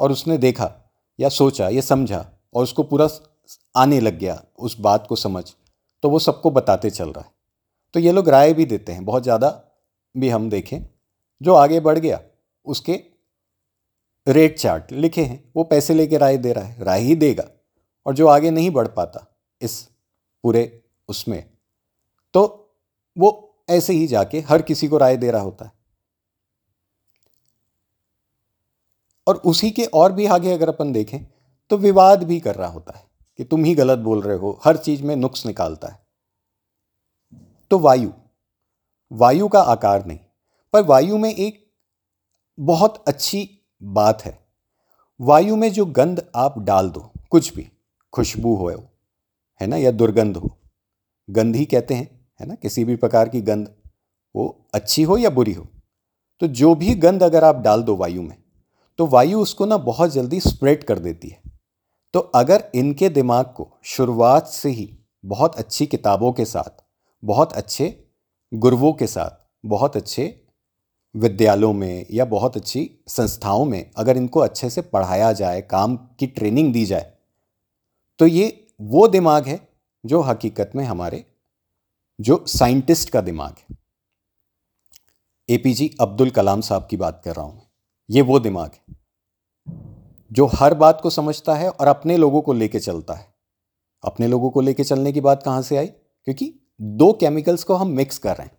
और 0.00 0.12
उसने 0.12 0.38
देखा, 0.38 0.70
या 1.18 1.28
सोचा, 1.28 1.68
या 1.68 1.80
समझा, 1.80 2.24
और 2.54 2.62
उसको 2.62 2.82
पूरा 2.82 3.08
आने 3.74 4.00
लग 4.00 4.18
गया 4.18 4.42
उस 4.58 4.78
बात 4.80 5.06
को 5.06 5.16
समझ 5.16 5.44
तो 6.02 6.08
वो 6.10 6.18
सबको 6.18 6.50
बताते 6.50 6.90
चल 6.90 7.08
रहा 7.08 7.20
है। 7.20 7.32
तो 7.94 8.00
ये 8.00 8.12
लोग 8.12 8.28
राय 8.28 8.52
भी 8.54 8.64
देते 8.64 8.92
हैं, 8.92 9.04
बहुत 9.04 9.22
ज़्यादा 9.22 9.48
भी 10.14 10.28
हम 10.28 10.50
देखें 10.50 10.78
जो 11.42 11.54
आगे 11.54 11.80
बढ़ 11.80 11.98
गया, 11.98 12.20
उसके 12.66 13.02
रेट 14.26 14.58
चार्ट 14.58 14.92
लिखे 14.92 15.24
हैं। 15.24 15.52
वो 15.56 15.64
पैसे 15.64 15.94
लेके 15.94 16.18
राय 16.18 16.36
दे 16.36 16.52
रहा 16.52 16.64
है, 16.64 16.84
राय 16.84 17.00
ही 17.00 17.14
देगा, 17.16 17.48
और 18.06 18.14
जो 18.14 18.26
आगे 18.26 18.50
नहीं 18.50 18.70
बढ़ 18.70 18.88
पाता 18.88 19.26
इस 19.62 19.80
पूरे 20.44 20.82
उसमें 21.08 21.42
तो 22.34 22.44
वो 23.16 23.30
ऐसे 23.68 23.92
ही 23.92 24.06
जाके 24.06 24.40
हर 24.40 24.62
किसी 24.62 24.88
को 24.88 24.98
राय 24.98 25.16
दे 25.16 25.30
रहा 25.30 25.42
होता 25.42 25.64
है। 25.64 25.72
और 29.26 29.36
उसी 29.36 29.70
के 29.70 29.84
और 29.84 30.12
भी 30.12 30.26
आगे 30.26 30.52
अगर 30.52 30.68
अपन 30.68 30.92
देखें 30.92 31.18
तो 31.70 31.76
विवाद 31.76 32.22
भी 32.22 32.40
कर 32.40 32.54
रहा 32.54 32.68
होता 32.68 32.98
है 32.98 33.04
कि 33.38 33.44
तुम 33.44 33.64
ही 33.64 33.74
गलत 33.74 33.98
बोल 33.98 34.22
रहे 34.22 34.36
हो, 34.36 34.60
हर 34.64 34.76
चीज़ 34.76 35.02
में 35.02 35.14
नुक्स 35.16 35.46
निकालता 35.46 35.88
है। 35.88 36.06
तो 37.70 37.78
वायु 37.78 38.10
वायु 39.10 39.48
का 39.48 39.60
आकार 39.60 40.04
नहीं 40.06 40.18
पर 40.74 40.82
वायु 40.82 41.18
में 41.18 41.34
एक 41.34 41.72
बहुत 42.58 43.04
अच्छी 43.08 43.48
बात 43.82 44.24
है। 44.24 44.38
वायु 45.20 45.56
में 45.56 45.72
जो 45.72 45.84
गंध 45.86 46.22
आप 46.36 46.58
डाल 46.58 46.90
दो, 46.90 47.00
कुछ 47.30 47.54
भी, 47.54 47.66
खुशबू 48.12 48.54
हो, 48.56 48.70
है 49.60 49.66
ना, 49.66 49.76
या 49.76 49.90
दुर्गंध 49.90 50.36
हो, 50.36 50.50
गंध 51.28 51.56
ही 51.56 51.64
कहते 51.64 51.94
हैं, 51.94 52.28
है 52.40 52.46
ना, 52.46 52.54
किसी 52.54 52.84
भी 52.84 52.96
प्रकार 52.96 53.28
की 53.28 53.40
गंध, 53.40 53.72
वो 54.34 54.68
अच्छी 54.74 55.02
हो 55.02 55.18
या 55.18 55.30
बुरी 55.30 55.52
हो 55.52 55.66
तो 56.40 56.46
जो 56.46 56.74
भी 56.74 56.94
गंध 56.94 57.22
अगर 57.22 57.44
आप 57.44 57.56
डाल 57.56 57.82
दो 57.82 57.96
वायु 57.96 58.22
में 58.22 58.36
तो 58.98 59.06
वायु 59.06 59.40
उसको 59.40 59.66
ना 59.66 59.76
बहुत 59.76 60.10
जल्दी 60.10 60.40
स्प्रेड 60.40 60.84
कर 60.84 60.98
देती 60.98 61.28
है। 61.28 61.42
तो 62.14 62.20
अगर 62.34 62.64
इनके 62.74 63.08
दिमाग 63.08 63.46
को 63.46 63.68
शुरुआत 63.84 64.46
से 64.46 64.68
ही 64.68 64.98
बहुत 65.24 65.56
अच्छी 65.56 65.86
किताबों 65.86 66.32
के 66.32 66.44
साथ, 66.44 66.82
बहुत 67.22 67.52
अच्छे 67.52 68.06
गुरुओं 68.52 68.92
के 68.92 69.06
साथ, 69.06 69.30
बहुत 69.64 69.96
अच्छे 69.96 70.43
विद्यालयों 71.14 71.72
में 71.72 72.06
या 72.10 72.24
बहुत 72.24 72.56
अच्छी 72.56 72.90
संस्थाओं 73.08 73.64
में 73.64 73.90
अगर 73.96 74.16
इनको 74.16 74.40
अच्छे 74.40 74.70
से 74.70 74.82
पढ़ाया 74.82 75.32
जाए, 75.32 75.60
काम 75.60 75.96
की 75.96 76.26
ट्रेनिंग 76.26 76.72
दी 76.72 76.84
जाए 76.86 77.12
तो 78.20 78.26
ये 78.26 78.66
वो 78.80 79.06
दिमाग 79.08 79.46
है 79.46 79.60
जो 80.04 80.20
हकीकत 80.20 80.72
में 80.76 80.84
हमारे, 80.84 81.24
जो 82.18 82.44
साइंटिस्ट 82.48 83.10
का 83.10 83.20
दिमाग 83.20 83.54
है। 83.60 83.76
A 85.48 85.56
P 85.58 85.74
G 85.74 85.90
Abdul 86.00 86.30
Kalam 86.30 86.60
साहब 86.60 86.86
की 86.90 86.96
बात 86.96 87.20
कर 87.24 87.34
रहा 87.34 87.44
हूँ 87.44 87.62
ये 88.08 88.22
वो 88.22 88.38
दिमाग 88.40 88.70
है 88.70 88.96
जो 90.30 90.46
हर 90.54 90.74
बात 90.74 91.00
को 91.00 91.10
समझता 91.10 91.54
है 91.54 91.68
और 91.70 91.86
अपने 91.86 92.16
लोगों 92.16 92.40
को 92.42 92.52
लेके 92.52 92.78
चलता 92.80 93.14
है। 93.14 93.26
अपने 94.04 94.26
लोगों 94.26 94.50
को 94.50 94.60
लेके 94.60 94.84
चलने 94.84 95.12
की 95.12 95.20
बात 95.20 95.42
कहाँ 95.42 95.62
से 95.62 95.76
आई? 95.76 95.86
क्योंकि 95.86 96.52
दो 96.80 97.12
केमिकल्स 97.12 97.64
को 97.64 97.74
हम 97.74 97.88
मिक्स 97.88 98.18
कर 98.18 98.36
रहे 98.36 98.46
हैं। 98.46 98.58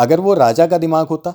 अगर 0.00 0.20
वो 0.20 0.34
राजा 0.34 0.66
का 0.66 0.78
दिमाग 0.78 1.06
होता, 1.06 1.30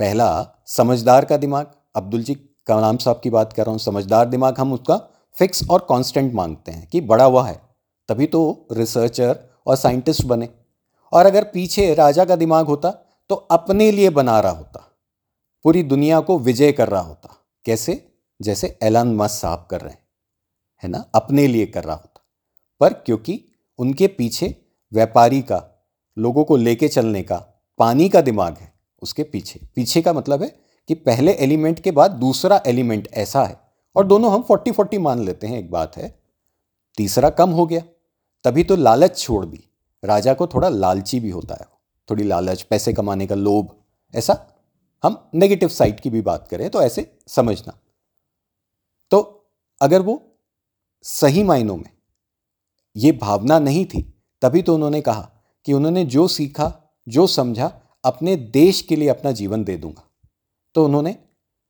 पहला 0.00 0.26
समझदार 0.66 1.24
का 1.24 1.36
दिमाग, 1.36 1.70
अब्दुल 1.94 2.22
जी 2.22 2.34
कलाम 2.66 2.96
साहब 2.96 3.20
की 3.24 3.30
बात 3.30 3.52
कर 3.52 3.64
रहा 3.64 3.70
हूँ, 3.70 3.78
समझदार 3.78 4.26
दिमाग 4.28 4.58
हम 4.58 4.72
उसका 4.72 4.96
फिक्स 5.36 5.62
और 5.70 5.86
कांस्टेंट 5.88 6.32
मांगते 6.34 6.72
हैं 6.72 6.86
कि 6.88 7.00
बड़ा 7.02 7.24
हुआ 7.24 7.46
है, 7.46 7.60
तभी 8.08 8.26
तो 8.26 8.66
रिसर्चर 8.72 9.38
और 9.66 9.76
साइंटिस्ट 9.76 10.24
बने। 10.24 10.48
और 11.12 11.26
अगर 11.26 11.44
पीछे 11.44 11.92
राजा 11.94 12.24
का 12.24 12.36
दिमाग 12.36 12.66
होता 12.66 12.90
तो 13.30 13.34
अपने 13.34 13.90
लिए 13.90 14.10
बना 14.10 14.38
रहा 14.40 14.52
होता, 14.52 14.80
पूरी 15.64 15.82
दुनिया 15.84 16.20
को 16.20 16.38
विजय 16.38 16.72
कर 16.72 16.88
रहा 16.88 17.00
होता। 17.00 17.34
कैसे? 17.66 17.94
जैसे 18.40 18.76
एलन 18.82 19.14
मस 19.16 19.40
साहब 19.40 19.66
कर 19.70 19.80
रहे 19.80 19.92
हैं, 19.92 20.02
है 20.82 20.90
ना? 20.90 21.04
अपने 21.14 21.46
लिए 21.46 21.66
कर 21.66 21.84
रहा 21.84 21.96
होता। 21.96 22.24
पर 22.80 22.92
क्योंकि 22.92 23.44
उनके 23.78 24.06
पीछे 24.08 24.54
व्यापारी 24.92 25.42
का, 25.42 25.62
लोगों 26.16 26.44
को 26.44 26.56
लेके 26.56 26.88
चलने 26.88 27.22
का 27.22 27.42
पानी 27.84 28.08
का 28.08 28.20
दिमाग 28.20 28.56
है 28.56 28.72
उसके 29.02 29.22
पीछे। 29.22 29.60
पीछे 29.74 30.02
का 30.02 30.12
मतलब 30.12 30.42
है 30.42 30.48
कि 30.88 30.94
पहले 30.94 31.32
एलिमेंट 31.32 31.80
के 31.80 31.90
बाद 31.90 32.10
दूसरा 32.10 32.62
एलिमेंट 32.66 33.08
ऐसा 33.12 33.44
है। 33.44 33.60
और 33.96 34.06
दोनों 34.06 34.32
हम 34.32 34.42
फोर्टी 34.42 34.72
फोर्टी 34.72 34.98
मान 34.98 35.24
लेते 35.24 35.46
हैं, 35.46 35.58
एक 35.58 35.70
बात 35.70 35.96
है। 35.96 36.22
तीसरा 36.96 37.30
कम 37.30 37.50
हो 37.50 37.66
गया। 37.66 37.80
तभी 38.44 38.64
तो 38.64 38.76
लालच 38.76 39.18
छोड़ 39.18 39.46
दी। 39.46 39.64
राजा 40.04 40.34
को 40.34 40.46
थोड़ा 40.46 40.68
लालची 40.68 41.20
भी 41.20 41.30
होता 41.30 41.54
है। 41.54 41.66
थोड़ी 42.10 42.24
लालच, 42.24 42.62
पैसे 42.62 42.92
कमाने 42.92 43.26
का 43.26 43.34
लोभ, 43.34 43.76
ऐसा 44.14 44.46
हम 45.02 45.30
नेगेटिव 45.34 45.68
साइड 45.68 46.00
की 46.00 46.10
भी 46.10 46.20
बात 46.20 46.48
करें 46.48 46.70
तो 46.70 46.82
ऐसे 46.82 47.18
समझना। 47.28 47.78
तो 49.10 49.46
अगर 49.80 50.02
वो 50.02 50.38
सही 51.02 51.42
मायनों 51.42 51.76
में 51.76 51.90
ये 52.96 53.12
भावना 53.12 53.58
नहीं 53.58 53.86
थी, 53.86 54.14
तभी 54.42 54.62
तो 54.62 54.74
उन्होंने 54.74 55.00
कहा 55.00 55.30
कि 55.64 55.72
उन्होंने 55.72 56.04
जो 56.04 56.28
सीखा 56.28 56.80
जो 57.06 57.26
समझा, 57.26 57.72
अपने 58.04 58.36
देश 58.36 58.80
के 58.82 58.96
लिए 58.96 59.08
अपना 59.08 59.30
जीवन 59.32 59.64
दे 59.64 59.76
दूँगा। 59.76 60.02
तो 60.74 60.84
उन्होंने 60.84 61.16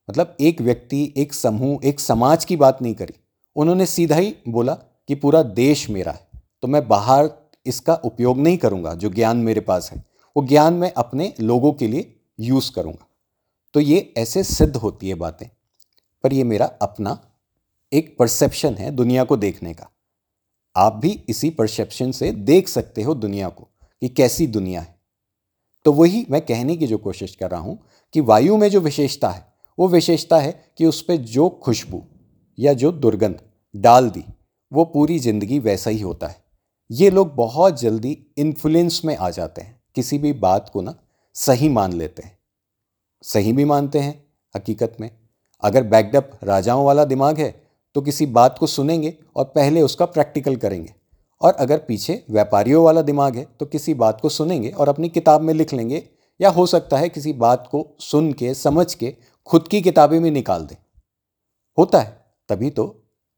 मतलब 0.09 0.35
एक 0.39 0.61
व्यक्ति, 0.61 1.13
एक 1.17 1.33
समूह, 1.33 1.79
एक 1.83 1.99
समाज 1.99 2.45
की 2.45 2.55
बात 2.55 2.81
नहीं 2.81 2.95
करी। 2.95 3.13
उन्होंने 3.55 3.85
सीधा 3.85 4.15
ही 4.15 4.35
बोला 4.47 4.73
कि 4.73 5.15
पूरा 5.15 5.41
देश 5.43 5.89
मेरा 5.89 6.11
है 6.11 6.27
तो 6.63 6.67
मैं 6.67 6.87
बाहर 6.87 7.29
इसका 7.65 7.93
उपयोग 7.95 8.37
नहीं 8.37 8.57
करूँगा, 8.57 8.93
जो 8.93 9.09
ज्ञान 9.09 9.37
मेरे 9.37 9.61
पास 9.61 9.91
है। 9.91 10.03
वो 10.35 10.45
ज्ञान 10.45 10.73
मैं 10.73 10.91
अपने 10.93 11.33
लोगों 11.39 11.71
के 11.73 11.87
लिए 11.87 12.15
यूज़ 12.39 12.71
करूँगा। 12.71 13.05
तो 13.73 13.79
ये 13.79 14.13
ऐसे 14.17 14.43
सिद्ध 14.43 14.75
होती 14.75 15.09
है 15.09 15.15
बातें, 15.15 15.47
पर 16.23 16.33
ये 16.33 16.43
मेरा 16.43 16.65
अपना 16.81 17.17
एक 17.91 18.15
परसेप्शन 18.19 18.73
है 18.73 18.91
दुनिया 18.91 19.23
को 19.23 19.37
देखने 19.37 19.73
का। 19.73 19.89
आप 20.75 20.95
भी 20.95 21.11
इसी 21.29 21.49
परसेप्शन 21.49 22.11
से 22.11 22.31
देख 22.31 22.67
सकते 22.67 23.03
हो 23.03 23.13
दुनिया 23.15 23.49
को, 23.49 23.67
कि 24.01 24.09
कैसी 24.09 24.47
दुनिया 24.47 24.81
है। 24.81 24.94
तो 25.85 25.91
वही 25.93 26.25
मैं 26.31 26.41
कहने 26.41 26.75
की 26.75 26.87
जो 26.87 26.97
कोशिश 26.97 27.35
कर 27.35 27.51
रहा 27.51 27.59
हूँ 27.59 27.77
कि 28.13 28.21
वायु 28.21 28.57
में 28.57 28.69
जो 28.69 28.79
विशेषता 28.81 29.29
है, 29.29 29.45
वो 29.77 29.87
विशेषता 29.87 30.39
है 30.39 30.51
कि 30.77 30.85
उस 30.85 31.01
पर 31.01 31.15
जो 31.15 31.49
खुशबू 31.63 32.01
या 32.57 32.73
जो 32.73 32.91
दुर्गंध 32.91 33.41
डाल 33.75 34.09
दी, 34.09 34.23
वो 34.71 34.85
पूरी 34.85 35.19
ज़िंदगी 35.19 35.59
वैसा 35.59 35.89
ही 35.89 35.99
होता 36.01 36.27
है। 36.27 36.43
ये 36.89 37.09
लोग 37.09 37.35
बहुत 37.35 37.79
जल्दी 37.81 38.17
इन्फ्लुएंस 38.37 39.01
में 39.05 39.15
आ 39.17 39.29
जाते 39.29 39.61
हैं, 39.61 39.79
किसी 39.95 40.17
भी 40.17 40.33
बात 40.35 40.69
को 40.69 40.81
ना 40.81 40.95
सही 41.35 41.69
मान 41.69 41.93
लेते 41.93 42.23
हैं। 42.23 42.37
सही 43.23 43.53
भी 43.53 43.65
मानते 43.65 43.99
हैं, 43.99 44.23
हकीकत 44.55 44.97
में। 44.99 45.09
अगर 45.63 45.83
बैकडअप 45.85 46.39
राजाओं 46.43 46.85
वाला 46.85 47.05
दिमाग 47.05 47.39
है 47.39 47.53
तो 47.95 48.01
किसी 48.01 48.25
बात 48.27 48.57
को 48.57 48.67
सुनेंगे 48.67 49.13
और 49.35 49.45
पहले 49.45 49.81
उसका 49.81 50.05
प्रैक्टिकल 50.07 50.55
करेंगे। 50.55 50.93
और 51.41 51.53
अगर 51.53 51.77
पीछे 51.77 52.23
व्यापारियों 52.29 52.83
वाला 52.83 53.01
दिमाग 53.03 53.35
है 53.35 53.45
तो 53.59 53.65
किसी 53.65 53.93
बात 53.95 54.21
को 54.21 54.29
सुनेंगे 54.29 54.69
और 54.69 54.89
अपनी 54.89 55.09
किताब 55.09 55.41
में 55.41 55.53
लिख 55.53 55.73
लेंगे, 55.73 56.03
या 56.39 56.49
हो 56.49 56.65
सकता 56.65 56.97
है 56.97 57.09
किसी 57.09 57.33
बात 57.35 57.67
को 57.71 57.87
सुन 58.01 58.31
के, 58.33 58.53
समझ 58.53 58.93
के, 58.93 59.13
खुद 59.47 59.67
की 59.67 59.81
किताबें 59.81 60.19
में 60.19 60.29
निकाल 60.31 60.65
दें। 60.65 60.75
होता 61.77 61.99
है, 61.99 62.17
तभी 62.49 62.69
तो 62.69 62.85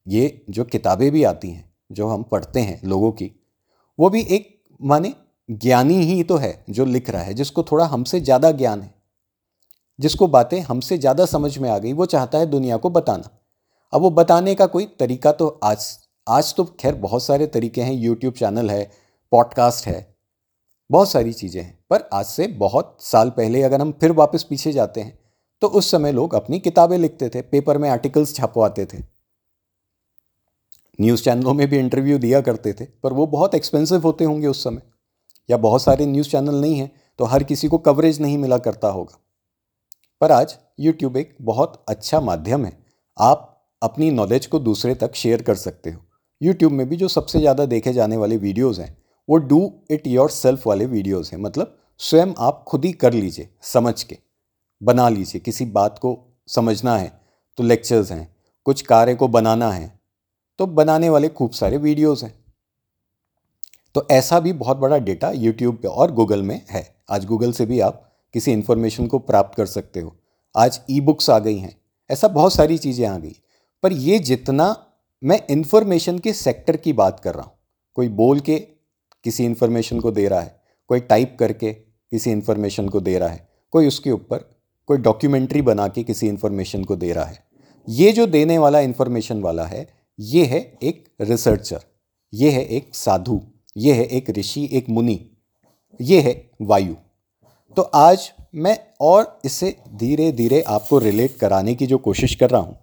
ये 0.05 0.45
जो 0.49 0.63
किताबें 0.65 1.09
भी 1.11 1.23
आती 1.25 1.49
हैं, 1.49 1.69
जो 1.91 2.07
हम 2.07 2.23
पढ़ते 2.23 2.59
हैं 2.59 2.79
लोगों 2.83 3.11
की, 3.11 3.31
वो 3.99 4.09
भी 4.09 4.21
एक 4.21 4.53
माने 4.81 5.13
ज्ञानी 5.49 5.95
ही 5.95 6.23
तो 6.23 6.37
है 6.37 6.63
जो 6.69 6.85
लिख 6.85 7.09
रहा 7.09 7.21
है, 7.21 7.33
जिसको 7.33 7.63
थोड़ा 7.63 7.85
हमसे 7.85 8.19
ज़्यादा 8.21 8.51
ज्ञान 8.53 8.81
है। 8.81 8.93
जिसको 9.99 10.27
बातें 10.27 10.59
हमसे 10.61 10.97
ज़्यादा 10.97 11.25
समझ 11.25 11.57
में 11.57 11.69
आ 11.69 11.77
गई, 11.77 11.93
वो 11.93 12.05
चाहता 12.05 12.37
है 12.37 12.45
दुनिया 12.45 12.77
को 12.77 12.89
बताना। 12.89 13.29
अब 13.93 14.01
वो 14.01 14.09
बताने 14.11 14.55
का 14.55 14.65
कोई 14.67 14.85
तरीका 14.99 15.31
तो 15.31 15.47
आज 15.63 15.87
आज 16.27 16.53
तो 16.55 16.63
खैर 16.79 16.95
बहुत 16.95 17.23
सारे 17.23 17.45
तरीके 17.47 17.81
हैं 17.81 17.93
यूट्यूब 17.93 18.33
चैनल 18.33 18.69
है 18.69 18.83
पॉडकास्ट 19.31 19.85
है, 19.87 20.15
बहुत 20.89 21.09
सारी 21.09 21.33
चीज़ें 21.33 21.61
हैं, 21.61 21.77
पर 21.89 22.09
आज 22.13 22.25
से 22.25 22.47
बहुत 22.57 22.97
साल 23.01 23.29
पहले 23.29 23.61
अगर 23.63 23.81
हम 23.81 23.91
फिर 23.91 24.11
वापस 24.11 24.43
पीछे 24.43 24.71
जाते 24.71 25.01
हैं 25.01 25.17
तो 25.61 25.67
उस 25.69 25.91
समय 25.91 26.11
लोग 26.11 26.33
अपनी 26.35 26.59
किताबें 26.59 26.97
लिखते 26.97 27.29
थे 27.29 27.41
पेपर 27.41 27.77
में 27.77 27.89
आर्टिकल्स 27.89 28.33
छपवाते 28.35 28.85
थे। 28.85 28.97
न्यूज़ 30.99 31.23
चैनलों 31.23 31.53
में 31.53 31.67
भी 31.67 31.77
इंटरव्यू 31.77 32.17
दिया 32.19 32.41
करते 32.41 32.73
थे, 32.73 32.85
पर 33.03 33.13
वो 33.13 33.27
बहुत 33.27 33.55
एक्सपेंसिव 33.55 34.01
होते 34.01 34.23
होंगे 34.23 34.47
उस 34.47 34.63
समय, 34.63 34.81
या 35.49 35.57
बहुत 35.57 35.81
सारे 35.81 36.05
न्यूज़ 36.05 36.29
चैनल 36.29 36.55
नहीं 36.55 36.79
हैं 36.79 36.91
तो 37.19 37.25
हर 37.25 37.43
किसी 37.43 37.67
को 37.67 37.77
कवरेज 37.79 38.21
नहीं 38.21 38.37
मिला 38.37 38.57
करता 38.59 38.87
होगा। 38.89 39.19
पर 40.21 40.31
आज 40.31 40.57
यूट्यूब 40.79 41.17
एक 41.17 41.35
बहुत 41.41 41.83
अच्छा 41.89 42.19
माध्यम 42.21 42.65
है, 42.65 42.77
आप 43.17 43.53
अपनी 43.81 44.11
नॉलेज 44.11 44.45
को 44.45 44.59
दूसरे 44.59 44.95
तक 44.95 45.15
शेयर 45.15 45.41
कर 45.41 45.55
सकते 45.55 45.89
हो। 45.89 46.01
यूट्यूब 46.41 46.71
में 46.71 46.87
भी 46.89 46.95
जो 46.95 47.07
सबसे 47.07 47.39
ज़्यादा 47.39 47.65
देखे 47.65 47.93
जाने 47.93 48.17
वाले 48.17 48.37
वीडियोज़ 48.37 48.81
हैं, 48.81 48.97
वो 49.27 49.37
डू 49.37 49.71
इट 49.91 50.07
योर 50.07 50.29
सेल्फ 50.29 50.67
वाले 50.67 50.85
वीडियोज़ 50.87 51.29
हैं। 51.31 51.41
मतलब 51.41 51.75
स्वयं 51.99 52.33
आप 52.39 52.63
खुद 52.67 52.85
ही 52.85 52.91
कर 52.93 53.13
लीजिए, 53.13 53.49
समझ 53.63 54.01
के, 54.03 54.17
बना 54.81 55.07
लीजिए। 55.09 55.41
किसी 55.41 55.65
बात 55.67 55.99
को 55.99 56.17
समझना 56.49 56.97
है 56.97 57.11
तो 57.57 57.63
लेक्चर्स 57.63 58.11
हैं, 58.11 58.35
कुछ 58.65 58.81
कार्य 58.83 59.15
को 59.15 59.27
बनाना 59.29 59.71
है 59.71 59.95
तो 60.59 60.65
बनाने 60.67 61.09
वाले 61.09 61.29
खूब 61.29 61.51
सारे 61.51 61.77
वीडियोज़ 61.79 62.23
हैं। 62.25 62.33
तो 63.95 64.05
ऐसा 64.11 64.39
भी 64.39 64.53
बहुत 64.55 64.77
बड़ा 64.77 64.97
डेटा 64.99 65.31
यूट्यूब 65.31 65.75
पे 65.75 65.87
और 65.87 66.11
गूगल 66.11 66.41
में 66.43 66.61
है। 66.69 66.85
आज 67.09 67.25
गूगल 67.25 67.51
से 67.51 67.65
भी 67.65 67.79
आप 67.79 68.03
किसी 68.33 68.51
इन्फॉर्मेशन 68.51 69.07
को 69.07 69.19
प्राप्त 69.19 69.55
कर 69.57 69.65
सकते 69.67 69.99
हो। 69.99 70.15
आज 70.55 70.79
ई 70.89 70.99
बुक्स 71.01 71.29
आ 71.29 71.37
गई 71.39 71.57
हैं, 71.57 71.75
ऐसा 72.09 72.27
बहुत 72.29 72.53
सारी 72.53 72.77
चीज़ें 72.77 73.05
आ 73.07 73.17
गई। 73.17 73.35
पर 73.83 73.93
ये 73.93 74.19
जितना 74.21 74.75
मैं 75.23 75.39
इन्फॉर्मेशन 75.49 76.19
के 76.19 76.33
सेक्टर 76.33 76.77
की 76.77 76.93
बात 76.93 77.19
कर 77.19 77.33
रहा 77.35 77.43
हूँ। 77.43 77.53
कोई 77.97 78.07
बोल 78.09 78.39
के 78.39 78.57
किसी 79.25 79.45
इन्फॉर्मेशन 79.45 79.99
को 79.99 80.11
दे 80.11 80.27
रहा 80.27 80.41
है, 80.41 80.59
कोई 80.89 80.99
टाइप 81.01 81.35
करके 81.39 81.71
किसी 81.73 82.31
इन्फॉर्मेशन 82.31 82.89
को 82.89 82.99
दे 83.01 83.17
रहा 83.19 83.29
है, 83.29 83.47
कोई 83.73 83.87
उसके 83.87 84.11
ऊपर 84.11 84.49
कोई 84.89 84.97
डॉक्यूमेंट्री 84.99 85.61
बना 85.61 85.87
के 85.87 86.03
किसी 86.03 86.27
इन्फॉर्मेशन 86.27 86.83
को 86.83 86.95
दे 86.95 87.11
रहा 87.13 87.25
है। 87.25 87.43
ये 87.87 88.11
जो 88.11 88.25
देने 88.27 88.57
वाला 88.57 88.79
इन्फॉर्मेशन 88.79 89.41
वाला 89.41 89.65
है, 89.65 89.87
ये 90.19 90.45
है 90.45 90.59
एक 90.83 91.03
रिसर्चर 91.21 91.79
ये 92.33 92.49
है 92.51 92.63
एक 92.67 92.95
साधु, 92.95 93.39
ये 93.75 93.93
है 93.93 94.05
एक 94.07 94.29
ऋषि, 94.29 94.67
एक 94.71 94.89
मुनि, 94.89 95.19
ये 95.99 96.19
है 96.21 96.49
वायु। 96.61 96.95
तो 97.77 97.81
आज 97.81 98.31
मैं 98.55 98.77
और 99.01 99.39
इसे 99.45 99.75
धीरे 99.95 100.31
धीरे 100.31 100.61
आपको 100.61 100.99
रिलेट 100.99 101.37
कराने 101.37 101.75
की 101.75 101.87
जो 101.87 101.97
कोशिश 101.97 102.35
कर 102.35 102.49
रहा 102.49 102.61
हूँ, 102.61 102.77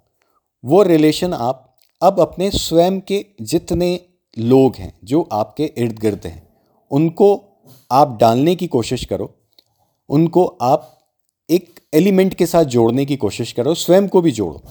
वो 0.64 0.82
रिलेशन 0.82 1.32
आप 1.32 1.63
अब 2.04 2.20
अपने 2.20 2.50
स्वयं 2.50 3.00
के 3.00 3.26
जितने 3.40 4.00
लोग 4.38 4.76
हैं, 4.76 4.98
जो 5.04 5.28
आपके 5.32 5.64
इर्द 5.76 5.98
गिर्द 5.98 6.26
हैं, 6.26 6.48
उनको 6.90 7.44
आप 7.90 8.18
डालने 8.20 8.54
की 8.56 8.66
कोशिश 8.66 9.04
करो। 9.04 9.34
उनको 10.08 10.44
आप 10.44 11.08
एक 11.50 11.80
एलिमेंट 11.94 12.34
के 12.34 12.46
साथ 12.46 12.64
जोड़ने 12.64 13.04
की 13.04 13.16
कोशिश 13.16 13.52
करो, 13.52 13.74
स्वयं 13.74 14.08
को 14.08 14.20
भी 14.20 14.32
जोड़ो। 14.32 14.62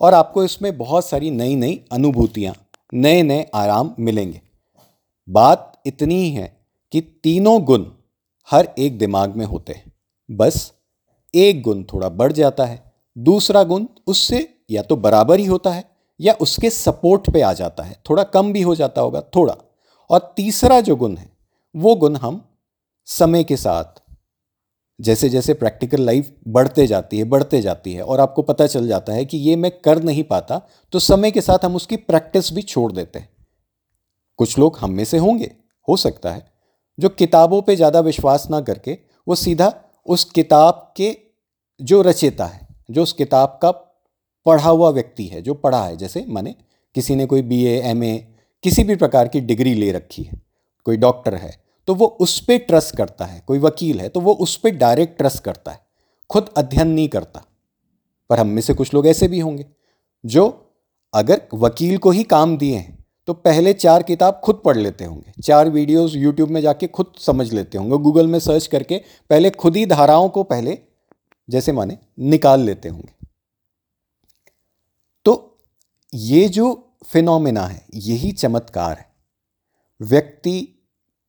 और 0.00 0.14
आपको 0.14 0.44
इसमें 0.44 0.78
बहुत 0.78 1.06
सारी 1.06 1.30
नई 1.30 1.54
नई 1.54 1.84
अनुभूतियाँ 1.92 2.54
नए 2.94 3.22
नए 3.22 3.46
आराम 3.54 3.94
मिलेंगे। 3.98 4.40
बात 5.28 5.82
इतनी 5.86 6.14
ही 6.14 6.30
है 6.30 6.56
कि 6.92 7.00
तीनों 7.00 7.64
गुण 7.64 7.86
हर 8.50 8.68
एक 8.78 8.98
दिमाग 8.98 9.36
में 9.36 9.46
होते 9.46 9.72
हैं। 9.72 9.92
बस 10.30 10.72
एक 11.34 11.62
गुण 11.62 11.82
थोड़ा 11.82 12.08
बढ़ 12.08 12.32
जाता 12.32 12.64
है, 12.64 12.92
दूसरा 13.18 13.64
गुण 13.64 13.86
उससे 14.06 14.58
या 14.70 14.82
तो 14.82 14.96
बराबर 14.96 15.40
ही 15.40 15.46
होता 15.46 15.70
है 15.70 15.95
या 16.20 16.32
उसके 16.40 16.70
सपोर्ट 16.70 17.30
पे 17.30 17.40
आ 17.40 17.52
जाता 17.52 17.82
है। 17.82 17.96
थोड़ा 18.10 18.22
कम 18.24 18.52
भी 18.52 18.62
हो 18.62 18.74
जाता 18.74 19.00
होगा, 19.00 19.20
थोड़ा। 19.36 19.56
और 20.10 20.32
तीसरा 20.36 20.80
जो 20.80 20.96
गुण 20.96 21.16
है, 21.16 21.30
वो 21.74 21.94
गुण 21.94 22.16
हम 22.16 22.42
समय 23.08 23.44
के 23.44 23.56
साथ 23.56 24.02
जैसे 25.00 25.28
जैसे 25.28 25.54
प्रैक्टिकल 25.54 26.02
लाइफ 26.02 26.30
बढ़ते 26.48 26.86
जाती 26.86 27.18
है, 27.18 27.24
बढ़ते 27.24 27.60
जाती 27.60 27.92
है 27.92 28.02
और 28.02 28.20
आपको 28.20 28.42
पता 28.42 28.66
चल 28.66 28.86
जाता 28.88 29.12
है 29.12 29.24
कि 29.24 29.38
ये 29.38 29.56
मैं 29.56 29.70
कर 29.80 30.02
नहीं 30.02 30.22
पाता 30.24 30.60
तो 30.92 30.98
समय 30.98 31.30
के 31.30 31.40
साथ 31.40 31.64
हम 31.64 31.76
उसकी 31.76 31.96
प्रैक्टिस 31.96 32.52
भी 32.52 32.62
छोड़ 32.62 32.90
देते 32.92 33.18
हैं। 33.18 33.28
कुछ 34.38 34.58
लोग 34.58 34.78
हम 34.78 34.90
में 34.90 35.04
से 35.04 35.18
होंगे, 35.18 35.50
हो 35.88 35.96
सकता 35.96 36.30
है, 36.30 36.46
जो 36.98 37.08
किताबों 37.08 37.60
पे 37.62 37.76
ज़्यादा 37.76 38.00
विश्वास 38.00 38.46
ना 38.50 38.60
करके, 38.60 38.98
वो 39.26 39.34
सीधा 39.34 39.72
उस 40.06 40.24
किताब 40.24 40.92
के 40.96 41.16
जो 41.80 42.00
रचेता 42.02 42.44
है, 42.44 42.66
जो 42.90 43.02
उस 43.02 43.12
किताब 43.12 43.58
का 43.62 43.70
पढ़ा 44.46 44.68
हुआ 44.68 44.90
व्यक्ति 44.90 45.26
है, 45.26 45.42
जो 45.42 45.54
पढ़ा 45.54 45.82
है, 45.82 45.96
जैसे 45.96 46.24
माने 46.28 46.54
किसी 46.96 47.14
ने 47.14 47.26
कोई 47.26 47.42
बी 47.42 47.62
एम 47.64 48.04
ए 48.04 48.16
किसी 48.64 48.84
भी 48.84 48.96
प्रकार 48.96 49.28
की 49.28 49.40
डिग्री 49.42 49.74
ले 49.74 49.90
रखी 49.92 50.22
है, 50.22 50.40
कोई 50.86 50.96
डॉक्टर 50.98 51.34
है 51.34 51.54
तो 51.88 51.94
वो 51.94 52.06
उस 52.20 52.38
पर 52.40 52.58
ट्रस्ट 52.58 52.96
करता 52.96 53.24
है, 53.24 53.42
कोई 53.46 53.58
वकील 53.60 54.00
है 54.00 54.08
तो 54.08 54.20
वो 54.20 54.32
उस 54.34 54.56
पर 54.56 54.70
डायरेक्ट 54.76 55.18
ट्रस्ट 55.18 55.42
करता 55.42 55.72
है, 55.72 55.80
खुद 56.30 56.48
अध्ययन 56.56 56.88
नहीं 56.88 57.08
करता, 57.08 57.44
पर 58.30 58.38
हम 58.38 58.46
में 58.48 58.62
से 58.62 58.74
कुछ 58.74 58.94
लोग 58.94 59.06
ऐसे 59.06 59.28
भी 59.28 59.40
होंगे, 59.40 59.66
जो 60.24 60.44
अगर 61.14 61.40
वकील 61.54 61.98
को 61.98 62.10
ही 62.10 62.22
काम 62.24 62.56
दिए 62.58 62.76
हैं 62.76 62.94
तो 63.28 63.32
पहले 63.34 63.72
चार 63.74 64.02
किताब 64.02 64.40
खुद 64.44 64.60
पढ़ 64.64 64.76
लेते 64.76 65.04
होंगे, 65.04 65.32
चार 65.42 65.68
वीडियोस 65.70 66.14
यूट्यूब 66.14 66.50
में 66.50 66.60
जाके 66.60 66.86
खुद 66.88 67.12
समझ 67.20 67.52
लेते 67.52 67.78
होंगे 67.78 67.96
गूगल 67.98 68.26
में 68.26 68.38
सर्च 68.40 68.66
करके 68.66 69.00
पहले 69.30 69.50
खुद 69.52 69.76
ही 69.76 69.86
धाराओं 69.86 70.28
को 70.28 70.42
पहले, 70.44 70.78
जैसे 71.48 71.72
माने, 71.72 71.98
निकाल 72.20 72.60
लेते 72.60 72.88
होंगे। 72.88 73.14
ये 76.14 76.48
जो 76.48 76.96
फिनोमिना 77.06 77.66
है, 77.66 77.86
यही 77.94 78.32
चमत्कार 78.32 78.98
है। 78.98 79.12
व्यक्ति 80.00 80.68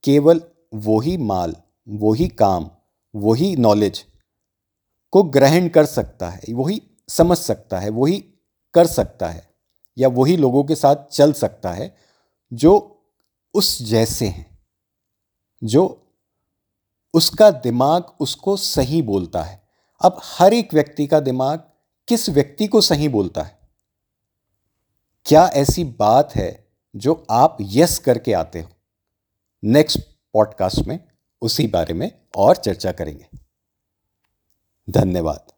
केवल 0.03 0.41
वही 0.73 1.17
माल, 1.17 1.55
वही 1.89 2.27
काम, 2.27 2.69
वही 3.15 3.55
नॉलेज 3.55 4.05
को 5.11 5.23
ग्रहण 5.23 5.69
कर 5.69 5.85
सकता 5.85 6.29
है, 6.29 6.41
वही 6.51 6.81
समझ 7.09 7.37
सकता 7.37 7.79
है, 7.79 7.89
वही 7.89 8.25
कर 8.73 8.87
सकता 8.87 9.27
है, 9.27 9.53
या 9.97 10.07
वही 10.07 10.37
लोगों 10.37 10.63
के 10.63 10.75
साथ 10.75 10.95
चल 10.95 11.33
सकता 11.33 11.71
है, 11.71 11.97
जो 12.53 13.03
उस 13.53 13.81
जैसे 13.81 14.27
हैं, 14.27 14.59
जो 15.63 16.13
उसका 17.13 17.51
दिमाग 17.51 18.03
उसको 18.19 18.57
सही 18.57 19.01
बोलता 19.01 19.43
है। 19.43 19.67
अब 20.01 20.21
हर 20.23 20.53
एक 20.53 20.73
व्यक्ति 20.73 21.07
का 21.07 21.19
दिमाग 21.19 21.63
किस 22.07 22.29
व्यक्ति 22.29 22.67
को 22.67 22.81
सही 22.81 23.09
बोलता 23.09 23.41
है? 23.41 23.56
क्या 25.27 25.45
ऐसी 25.47 25.83
बात 25.83 26.35
है 26.35 26.67
जो 26.95 27.27
आप 27.29 27.57
यस 27.61 27.99
करके 27.99 28.33
आते 28.33 28.61
हो? 28.61 28.69
नेक्स्ट 29.63 29.99
पॉडकास्ट 30.33 30.79
में 30.79 30.99
उसी 31.41 31.67
बारे 31.67 31.93
में 31.93 32.11
और 32.37 32.55
चर्चा 32.55 32.91
करेंगे। 32.91 33.27
धन्यवाद। 34.89 35.51